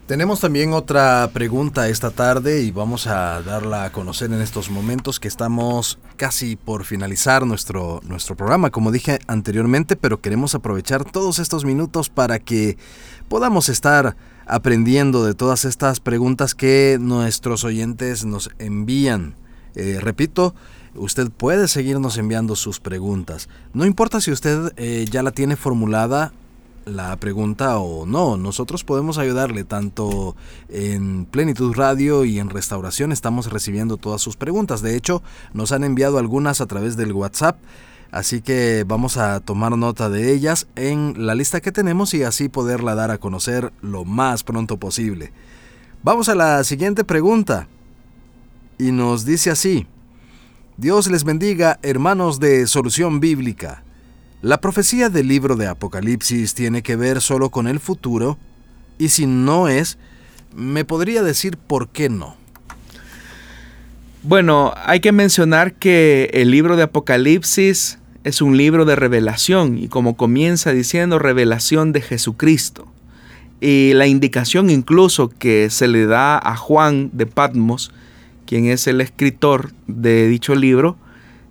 Tenemos 0.06 0.40
también 0.40 0.72
otra 0.72 1.30
pregunta 1.32 1.88
esta 1.88 2.10
tarde 2.10 2.60
y 2.62 2.72
vamos 2.72 3.06
a 3.06 3.40
darla 3.40 3.84
a 3.84 3.92
conocer 3.92 4.32
en 4.32 4.42
estos 4.42 4.68
momentos 4.68 5.20
que 5.20 5.28
estamos 5.28 6.00
casi 6.16 6.56
por 6.56 6.84
finalizar 6.84 7.46
nuestro, 7.46 8.00
nuestro 8.04 8.36
programa, 8.36 8.70
como 8.70 8.90
dije 8.90 9.20
anteriormente, 9.28 9.94
pero 9.94 10.20
queremos 10.20 10.56
aprovechar 10.56 11.04
todos 11.04 11.38
estos 11.38 11.64
minutos 11.64 12.10
para 12.10 12.40
que 12.40 12.76
podamos 13.28 13.68
estar 13.68 14.16
aprendiendo 14.52 15.24
de 15.24 15.34
todas 15.34 15.64
estas 15.64 15.98
preguntas 15.98 16.54
que 16.54 16.98
nuestros 17.00 17.64
oyentes 17.64 18.26
nos 18.26 18.50
envían. 18.58 19.34
Eh, 19.74 19.98
repito, 19.98 20.54
usted 20.94 21.30
puede 21.30 21.68
seguirnos 21.68 22.18
enviando 22.18 22.54
sus 22.54 22.78
preguntas. 22.78 23.48
No 23.72 23.86
importa 23.86 24.20
si 24.20 24.30
usted 24.30 24.74
eh, 24.76 25.06
ya 25.10 25.22
la 25.22 25.30
tiene 25.30 25.56
formulada 25.56 26.34
la 26.84 27.16
pregunta 27.16 27.78
o 27.78 28.04
no, 28.04 28.36
nosotros 28.36 28.84
podemos 28.84 29.16
ayudarle 29.16 29.64
tanto 29.64 30.36
en 30.68 31.24
Plenitud 31.24 31.72
Radio 31.74 32.24
y 32.24 32.38
en 32.38 32.50
Restauración 32.50 33.12
estamos 33.12 33.50
recibiendo 33.50 33.96
todas 33.96 34.20
sus 34.20 34.36
preguntas. 34.36 34.82
De 34.82 34.96
hecho, 34.96 35.22
nos 35.54 35.72
han 35.72 35.84
enviado 35.84 36.18
algunas 36.18 36.60
a 36.60 36.66
través 36.66 36.96
del 36.96 37.12
WhatsApp 37.12 37.56
Así 38.12 38.42
que 38.42 38.84
vamos 38.86 39.16
a 39.16 39.40
tomar 39.40 39.76
nota 39.78 40.10
de 40.10 40.34
ellas 40.34 40.66
en 40.76 41.14
la 41.26 41.34
lista 41.34 41.62
que 41.62 41.72
tenemos 41.72 42.12
y 42.12 42.22
así 42.24 42.50
poderla 42.50 42.94
dar 42.94 43.10
a 43.10 43.16
conocer 43.16 43.72
lo 43.80 44.04
más 44.04 44.44
pronto 44.44 44.76
posible. 44.76 45.32
Vamos 46.02 46.28
a 46.28 46.34
la 46.34 46.62
siguiente 46.62 47.04
pregunta. 47.04 47.68
Y 48.78 48.92
nos 48.92 49.24
dice 49.24 49.50
así. 49.50 49.86
Dios 50.76 51.10
les 51.10 51.24
bendiga, 51.24 51.78
hermanos 51.82 52.38
de 52.38 52.66
Solución 52.66 53.18
Bíblica. 53.18 53.82
¿La 54.42 54.60
profecía 54.60 55.08
del 55.08 55.28
libro 55.28 55.56
de 55.56 55.68
Apocalipsis 55.68 56.52
tiene 56.52 56.82
que 56.82 56.96
ver 56.96 57.22
solo 57.22 57.48
con 57.48 57.66
el 57.66 57.80
futuro? 57.80 58.36
Y 58.98 59.08
si 59.08 59.24
no 59.26 59.68
es, 59.68 59.96
¿me 60.54 60.84
podría 60.84 61.22
decir 61.22 61.56
por 61.56 61.88
qué 61.88 62.10
no? 62.10 62.36
Bueno, 64.22 64.74
hay 64.84 65.00
que 65.00 65.12
mencionar 65.12 65.72
que 65.72 66.28
el 66.34 66.50
libro 66.50 66.76
de 66.76 66.82
Apocalipsis 66.82 67.98
es 68.24 68.40
un 68.40 68.56
libro 68.56 68.84
de 68.84 68.96
revelación 68.96 69.78
y 69.78 69.88
como 69.88 70.16
comienza 70.16 70.72
diciendo 70.72 71.18
revelación 71.18 71.92
de 71.92 72.00
Jesucristo. 72.00 72.86
Y 73.60 73.92
la 73.94 74.06
indicación 74.06 74.70
incluso 74.70 75.28
que 75.28 75.70
se 75.70 75.88
le 75.88 76.06
da 76.06 76.38
a 76.38 76.56
Juan 76.56 77.10
de 77.12 77.26
Patmos, 77.26 77.92
quien 78.46 78.66
es 78.66 78.86
el 78.86 79.00
escritor 79.00 79.72
de 79.86 80.28
dicho 80.28 80.54
libro, 80.54 80.96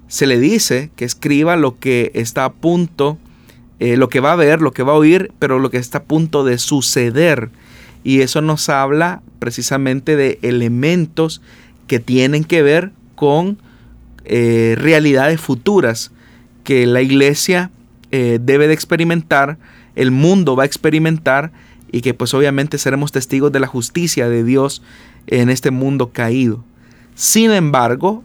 se 0.08 0.28
le 0.28 0.40
dice 0.40 0.92
que 0.96 1.06
escriba 1.06 1.56
lo 1.56 1.80
que 1.80 2.12
está 2.14 2.46
a 2.46 2.52
punto, 2.52 3.18
eh, 3.80 3.96
lo 3.96 4.10
que 4.10 4.20
va 4.20 4.34
a 4.34 4.36
ver, 4.36 4.62
lo 4.62 4.74
que 4.74 4.84
va 4.84 4.92
a 4.92 4.98
oír, 4.98 5.32
pero 5.40 5.58
lo 5.60 5.70
que 5.70 5.78
está 5.78 6.00
a 6.00 6.04
punto 6.04 6.44
de 6.44 6.58
suceder. 6.58 7.50
Y 8.04 8.22
eso 8.22 8.42
nos 8.42 8.68
habla 8.68 9.22
precisamente 9.40 10.16
de 10.16 10.38
elementos 10.42 11.42
que 11.88 12.00
tienen 12.00 12.44
que 12.44 12.62
ver 12.62 12.92
con 13.16 13.58
eh, 14.26 14.76
realidades 14.78 15.40
futuras 15.40 16.12
que 16.64 16.86
la 16.86 17.02
iglesia 17.02 17.72
eh, 18.12 18.40
debe 18.42 18.68
de 18.68 18.74
experimentar, 18.74 19.58
el 19.96 20.12
mundo 20.12 20.56
va 20.56 20.64
a 20.64 20.66
experimentar 20.66 21.52
y 21.92 22.02
que 22.02 22.14
pues 22.14 22.34
obviamente 22.34 22.78
seremos 22.78 23.12
testigos 23.12 23.52
de 23.52 23.60
la 23.60 23.68
justicia 23.68 24.30
de 24.30 24.44
Dios 24.44 24.82
en 25.28 25.50
este 25.50 25.72
mundo 25.72 26.12
caído. 26.12 26.64
Sin 27.16 27.52
embargo, 27.52 28.24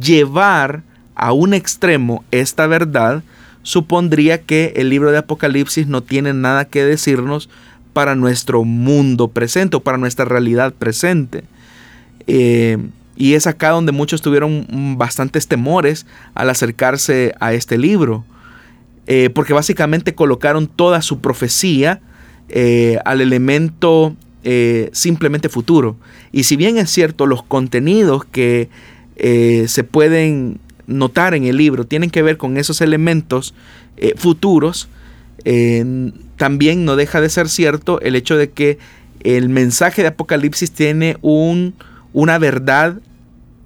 llevar 0.00 0.82
a 1.14 1.32
un 1.32 1.54
extremo 1.54 2.24
esta 2.30 2.66
verdad 2.66 3.22
supondría 3.62 4.42
que 4.42 4.72
el 4.76 4.88
libro 4.88 5.10
de 5.10 5.18
Apocalipsis 5.18 5.86
no 5.86 6.02
tiene 6.02 6.32
nada 6.32 6.64
que 6.64 6.84
decirnos 6.84 7.50
para 7.92 8.14
nuestro 8.14 8.64
mundo 8.64 9.28
presente 9.28 9.76
o 9.76 9.80
para 9.80 9.98
nuestra 9.98 10.24
realidad 10.24 10.72
presente. 10.72 11.44
Eh, 12.26 12.78
y 13.18 13.34
es 13.34 13.48
acá 13.48 13.70
donde 13.70 13.90
muchos 13.90 14.22
tuvieron 14.22 14.96
bastantes 14.96 15.48
temores 15.48 16.06
al 16.34 16.48
acercarse 16.48 17.34
a 17.40 17.52
este 17.52 17.76
libro, 17.76 18.24
eh, 19.08 19.28
porque 19.34 19.52
básicamente 19.52 20.14
colocaron 20.14 20.68
toda 20.68 21.02
su 21.02 21.20
profecía 21.20 22.00
eh, 22.48 22.98
al 23.04 23.20
elemento 23.20 24.16
simplemente 24.92 25.50
futuro. 25.50 25.98
Y 26.32 26.44
si 26.44 26.56
bien 26.56 26.78
es 26.78 26.88
cierto, 26.88 27.26
los 27.26 27.42
contenidos 27.42 28.24
que 28.24 28.70
eh, 29.16 29.66
se 29.68 29.84
pueden 29.84 30.60
notar 30.86 31.34
en 31.34 31.44
el 31.44 31.58
libro 31.58 31.84
tienen 31.84 32.08
que 32.08 32.22
ver 32.22 32.38
con 32.38 32.56
esos 32.56 32.80
elementos 32.80 33.52
eh, 33.98 34.14
futuros, 34.16 34.88
también 36.36 36.84
no 36.84 36.96
deja 36.96 37.20
de 37.20 37.30
ser 37.30 37.48
cierto 37.48 38.00
el 38.00 38.16
hecho 38.16 38.36
de 38.36 38.50
que 38.50 38.78
el 39.20 39.48
mensaje 39.48 40.02
de 40.02 40.08
Apocalipsis 40.08 40.72
tiene 40.72 41.16
un, 41.22 41.74
una 42.12 42.38
verdad 42.38 43.00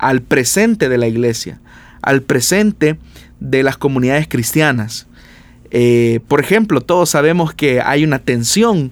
al 0.03 0.21
presente 0.21 0.89
de 0.89 0.99
la 0.99 1.07
iglesia, 1.07 1.61
al 2.03 2.23
presente 2.23 2.99
de 3.39 3.63
las 3.63 3.77
comunidades 3.79 4.27
cristianas. 4.29 5.07
Eh, 5.71 6.19
por 6.27 6.41
ejemplo, 6.41 6.81
todos 6.81 7.09
sabemos 7.09 7.55
que 7.55 7.81
hay 7.81 8.03
una 8.05 8.19
tensión 8.19 8.91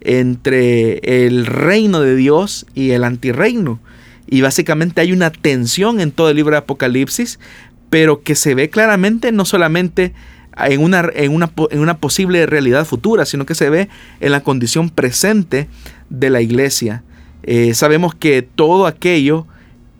entre 0.00 1.26
el 1.26 1.46
reino 1.46 2.00
de 2.00 2.14
Dios 2.14 2.64
y 2.74 2.92
el 2.92 3.02
antirreino. 3.02 3.80
Y 4.28 4.40
básicamente 4.40 5.00
hay 5.00 5.12
una 5.12 5.30
tensión 5.30 6.00
en 6.00 6.12
todo 6.12 6.30
el 6.30 6.36
libro 6.36 6.52
de 6.52 6.58
Apocalipsis, 6.58 7.40
pero 7.90 8.22
que 8.22 8.36
se 8.36 8.54
ve 8.54 8.70
claramente 8.70 9.32
no 9.32 9.44
solamente 9.44 10.14
en 10.56 10.80
una, 10.80 11.10
en 11.12 11.34
una, 11.34 11.50
en 11.70 11.80
una 11.80 11.98
posible 11.98 12.46
realidad 12.46 12.86
futura, 12.86 13.26
sino 13.26 13.46
que 13.46 13.56
se 13.56 13.68
ve 13.68 13.88
en 14.20 14.30
la 14.30 14.44
condición 14.44 14.90
presente 14.90 15.68
de 16.08 16.30
la 16.30 16.40
iglesia. 16.40 17.02
Eh, 17.42 17.74
sabemos 17.74 18.14
que 18.14 18.42
todo 18.42 18.86
aquello 18.86 19.48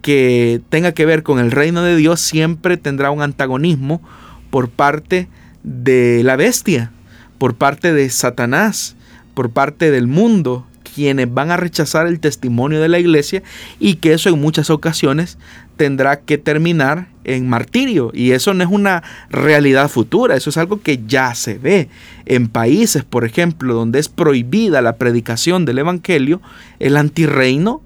que 0.02 0.60
tenga 0.68 0.92
que 0.92 1.06
ver 1.06 1.22
con 1.22 1.38
el 1.38 1.50
reino 1.50 1.82
de 1.82 1.96
Dios 1.96 2.20
siempre 2.20 2.76
tendrá 2.76 3.10
un 3.10 3.22
antagonismo 3.22 4.02
por 4.50 4.68
parte 4.68 5.28
de 5.62 6.22
la 6.24 6.36
bestia, 6.36 6.92
por 7.38 7.54
parte 7.54 7.92
de 7.92 8.10
Satanás, 8.10 8.96
por 9.34 9.50
parte 9.50 9.90
del 9.90 10.08
mundo 10.08 10.66
quienes 10.94 11.32
van 11.32 11.50
a 11.50 11.56
rechazar 11.56 12.06
el 12.06 12.20
testimonio 12.20 12.80
de 12.80 12.88
la 12.88 12.98
iglesia 12.98 13.42
y 13.78 13.94
que 13.94 14.12
eso 14.12 14.28
en 14.28 14.40
muchas 14.40 14.68
ocasiones 14.68 15.38
tendrá 15.76 16.20
que 16.20 16.36
terminar 16.36 17.08
en 17.24 17.48
martirio. 17.48 18.10
Y 18.12 18.32
eso 18.32 18.52
no 18.52 18.62
es 18.62 18.70
una 18.70 19.02
realidad 19.30 19.88
futura, 19.88 20.36
eso 20.36 20.50
es 20.50 20.58
algo 20.58 20.82
que 20.82 21.00
ya 21.06 21.34
se 21.34 21.56
ve. 21.56 21.88
En 22.26 22.48
países, 22.48 23.04
por 23.04 23.24
ejemplo, 23.24 23.74
donde 23.74 23.98
es 23.98 24.08
prohibida 24.08 24.82
la 24.82 24.96
predicación 24.96 25.64
del 25.64 25.78
Evangelio, 25.78 26.42
el 26.78 26.96
antirreino 26.96 27.82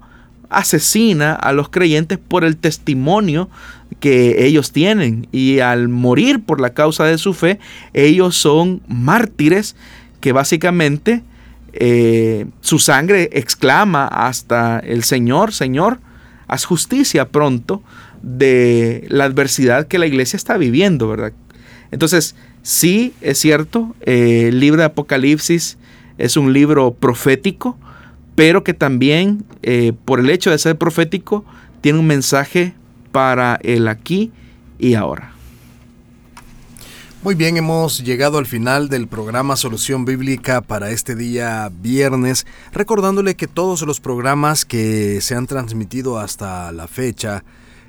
asesina 0.49 1.33
a 1.33 1.51
los 1.51 1.69
creyentes 1.69 2.17
por 2.17 2.43
el 2.43 2.57
testimonio 2.57 3.49
que 3.99 4.45
ellos 4.45 4.71
tienen 4.71 5.27
y 5.31 5.59
al 5.59 5.87
morir 5.87 6.43
por 6.43 6.61
la 6.61 6.71
causa 6.71 7.05
de 7.05 7.17
su 7.17 7.33
fe, 7.33 7.59
ellos 7.93 8.35
son 8.35 8.81
mártires 8.87 9.75
que 10.19 10.31
básicamente 10.31 11.23
eh, 11.73 12.45
su 12.61 12.79
sangre 12.79 13.29
exclama 13.33 14.07
hasta 14.07 14.79
el 14.79 15.03
Señor, 15.03 15.53
Señor, 15.53 15.99
haz 16.47 16.65
justicia 16.65 17.29
pronto 17.29 17.83
de 18.21 19.05
la 19.09 19.25
adversidad 19.25 19.87
que 19.87 19.99
la 19.99 20.07
iglesia 20.07 20.37
está 20.37 20.57
viviendo, 20.57 21.07
¿verdad? 21.07 21.33
Entonces, 21.91 22.35
sí, 22.63 23.13
es 23.21 23.37
cierto, 23.37 23.95
eh, 24.01 24.47
el 24.49 24.59
libro 24.59 24.79
de 24.79 24.85
Apocalipsis 24.85 25.77
es 26.17 26.35
un 26.35 26.51
libro 26.51 26.93
profético, 26.93 27.77
pero 28.37 28.63
que 28.63 28.75
también, 28.75 29.43
eh, 29.63 29.93
por 30.05 30.19
el 30.19 30.29
hecho 30.29 30.51
de 30.51 30.59
ser 30.59 30.77
profético, 30.77 31.43
tiene 31.81 31.97
un 31.97 32.05
mensaje 32.05 32.75
para 33.11 33.55
el 33.63 33.87
aquí 33.87 34.31
y 34.77 34.93
ahora. 34.93 35.33
Muy 37.23 37.33
bien, 37.33 37.57
hemos 37.57 38.03
llegado 38.03 38.37
al 38.37 38.45
final 38.45 38.89
del 38.89 39.07
programa 39.07 39.55
Solución 39.55 40.05
Bíblica 40.05 40.61
para 40.61 40.91
este 40.91 41.15
día 41.15 41.71
viernes, 41.81 42.45
recordándole 42.73 43.33
que 43.33 43.47
todos 43.47 43.81
los 43.81 43.99
programas 43.99 44.65
que 44.65 45.19
se 45.19 45.33
han 45.33 45.47
transmitido 45.47 46.19
hasta 46.19 46.71
la 46.71 46.87
fecha 46.87 47.43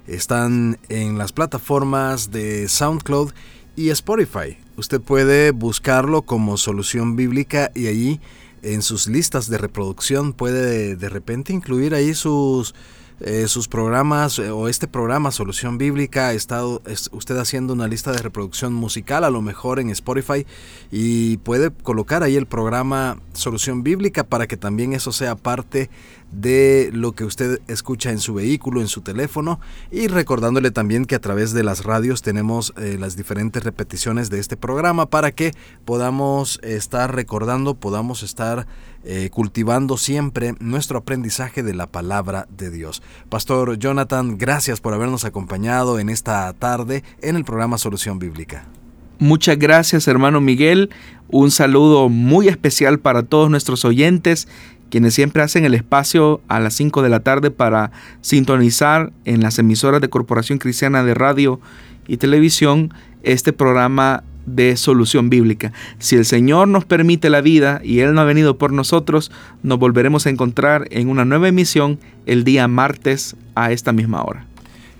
están 0.06 0.78
en 0.88 1.18
las 1.18 1.32
plataformas 1.32 2.30
de 2.30 2.68
SoundCloud 2.68 3.32
y 3.76 3.90
Spotify. 3.90 4.56
Usted 4.78 4.98
puede 4.98 5.50
buscarlo 5.50 6.22
como 6.22 6.56
Solución 6.56 7.16
Bíblica 7.16 7.70
y 7.74 7.88
allí 7.88 8.18
en 8.62 8.82
sus 8.82 9.06
listas 9.06 9.48
de 9.48 9.58
reproducción 9.58 10.32
puede 10.32 10.96
de 10.96 11.08
repente 11.08 11.52
incluir 11.52 11.94
ahí 11.94 12.14
sus 12.14 12.74
eh, 13.20 13.48
sus 13.48 13.68
programas 13.68 14.38
eh, 14.38 14.50
o 14.50 14.68
este 14.68 14.86
programa 14.86 15.30
Solución 15.30 15.78
Bíblica, 15.78 16.28
ha 16.28 16.32
estado 16.32 16.82
usted 17.12 17.36
haciendo 17.36 17.72
una 17.72 17.88
lista 17.88 18.12
de 18.12 18.18
reproducción 18.18 18.72
musical, 18.72 19.24
a 19.24 19.30
lo 19.30 19.42
mejor 19.42 19.80
en 19.80 19.90
Spotify, 19.90 20.46
y 20.90 21.38
puede 21.38 21.70
colocar 21.70 22.22
ahí 22.22 22.36
el 22.36 22.46
programa 22.46 23.20
Solución 23.32 23.82
Bíblica 23.82 24.24
para 24.24 24.46
que 24.46 24.56
también 24.56 24.92
eso 24.92 25.12
sea 25.12 25.34
parte 25.34 25.90
de 26.32 26.90
lo 26.92 27.12
que 27.12 27.24
usted 27.24 27.60
escucha 27.68 28.10
en 28.10 28.18
su 28.18 28.34
vehículo, 28.34 28.80
en 28.80 28.88
su 28.88 29.00
teléfono. 29.00 29.60
Y 29.90 30.08
recordándole 30.08 30.70
también 30.70 31.04
que 31.04 31.14
a 31.14 31.20
través 31.20 31.52
de 31.52 31.64
las 31.64 31.84
radios 31.84 32.22
tenemos 32.22 32.74
eh, 32.76 32.96
las 32.98 33.16
diferentes 33.16 33.64
repeticiones 33.64 34.30
de 34.30 34.38
este 34.38 34.56
programa 34.56 35.06
para 35.06 35.32
que 35.32 35.54
podamos 35.84 36.60
estar 36.62 37.14
recordando, 37.14 37.74
podamos 37.74 38.22
estar 38.22 38.66
eh, 39.04 39.30
cultivando 39.30 39.96
siempre 39.96 40.54
nuestro 40.60 40.98
aprendizaje 40.98 41.62
de 41.62 41.74
la 41.74 41.86
palabra 41.86 42.46
de 42.56 42.70
Dios. 42.70 43.02
Pastor 43.28 43.78
Jonathan, 43.78 44.38
gracias 44.38 44.80
por 44.80 44.94
habernos 44.94 45.24
acompañado 45.24 45.98
en 45.98 46.08
esta 46.08 46.52
tarde 46.52 47.04
en 47.22 47.36
el 47.36 47.44
programa 47.44 47.78
Solución 47.78 48.18
Bíblica. 48.18 48.66
Muchas 49.18 49.58
gracias 49.58 50.06
hermano 50.06 50.40
Miguel, 50.40 50.90
un 51.28 51.50
saludo 51.50 52.08
muy 52.08 52.48
especial 52.48 53.00
para 53.00 53.24
todos 53.24 53.50
nuestros 53.50 53.84
oyentes 53.84 54.46
quienes 54.90 55.14
siempre 55.14 55.42
hacen 55.42 55.64
el 55.64 55.74
espacio 55.74 56.40
a 56.48 56.60
las 56.60 56.74
5 56.74 57.02
de 57.02 57.08
la 57.08 57.20
tarde 57.20 57.50
para 57.50 57.90
sintonizar 58.20 59.12
en 59.24 59.42
las 59.42 59.58
emisoras 59.58 60.00
de 60.00 60.08
Corporación 60.08 60.58
Cristiana 60.58 61.02
de 61.04 61.14
Radio 61.14 61.60
y 62.06 62.16
Televisión 62.16 62.92
este 63.22 63.52
programa 63.52 64.22
de 64.54 64.76
solución 64.76 65.30
bíblica. 65.30 65.72
Si 65.98 66.16
el 66.16 66.24
Señor 66.24 66.68
nos 66.68 66.84
permite 66.84 67.30
la 67.30 67.40
vida 67.40 67.80
y 67.84 68.00
Él 68.00 68.14
no 68.14 68.20
ha 68.20 68.24
venido 68.24 68.58
por 68.58 68.72
nosotros, 68.72 69.30
nos 69.62 69.78
volveremos 69.78 70.26
a 70.26 70.30
encontrar 70.30 70.86
en 70.90 71.08
una 71.08 71.24
nueva 71.24 71.48
emisión 71.48 71.98
el 72.26 72.44
día 72.44 72.68
martes 72.68 73.36
a 73.54 73.72
esta 73.72 73.92
misma 73.92 74.22
hora. 74.22 74.46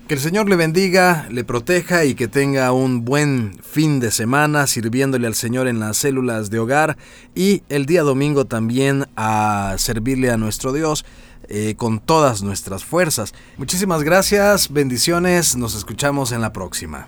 Que 0.07 0.15
el 0.15 0.21
Señor 0.21 0.49
le 0.49 0.55
bendiga, 0.55 1.27
le 1.29 1.43
proteja 1.43 2.03
y 2.03 2.15
que 2.15 2.27
tenga 2.27 2.71
un 2.71 3.05
buen 3.05 3.55
fin 3.61 3.99
de 3.99 4.09
semana 4.09 4.65
sirviéndole 4.65 5.27
al 5.27 5.35
Señor 5.35 5.67
en 5.67 5.79
las 5.79 5.97
células 5.97 6.49
de 6.49 6.57
hogar 6.57 6.97
y 7.35 7.61
el 7.69 7.85
día 7.85 8.01
domingo 8.01 8.45
también 8.45 9.05
a 9.15 9.75
servirle 9.77 10.31
a 10.31 10.37
nuestro 10.37 10.73
Dios 10.73 11.05
eh, 11.47 11.75
con 11.77 11.99
todas 11.99 12.41
nuestras 12.41 12.83
fuerzas. 12.83 13.35
Muchísimas 13.57 14.01
gracias, 14.01 14.73
bendiciones, 14.73 15.55
nos 15.55 15.75
escuchamos 15.75 16.31
en 16.31 16.41
la 16.41 16.53
próxima. 16.53 17.07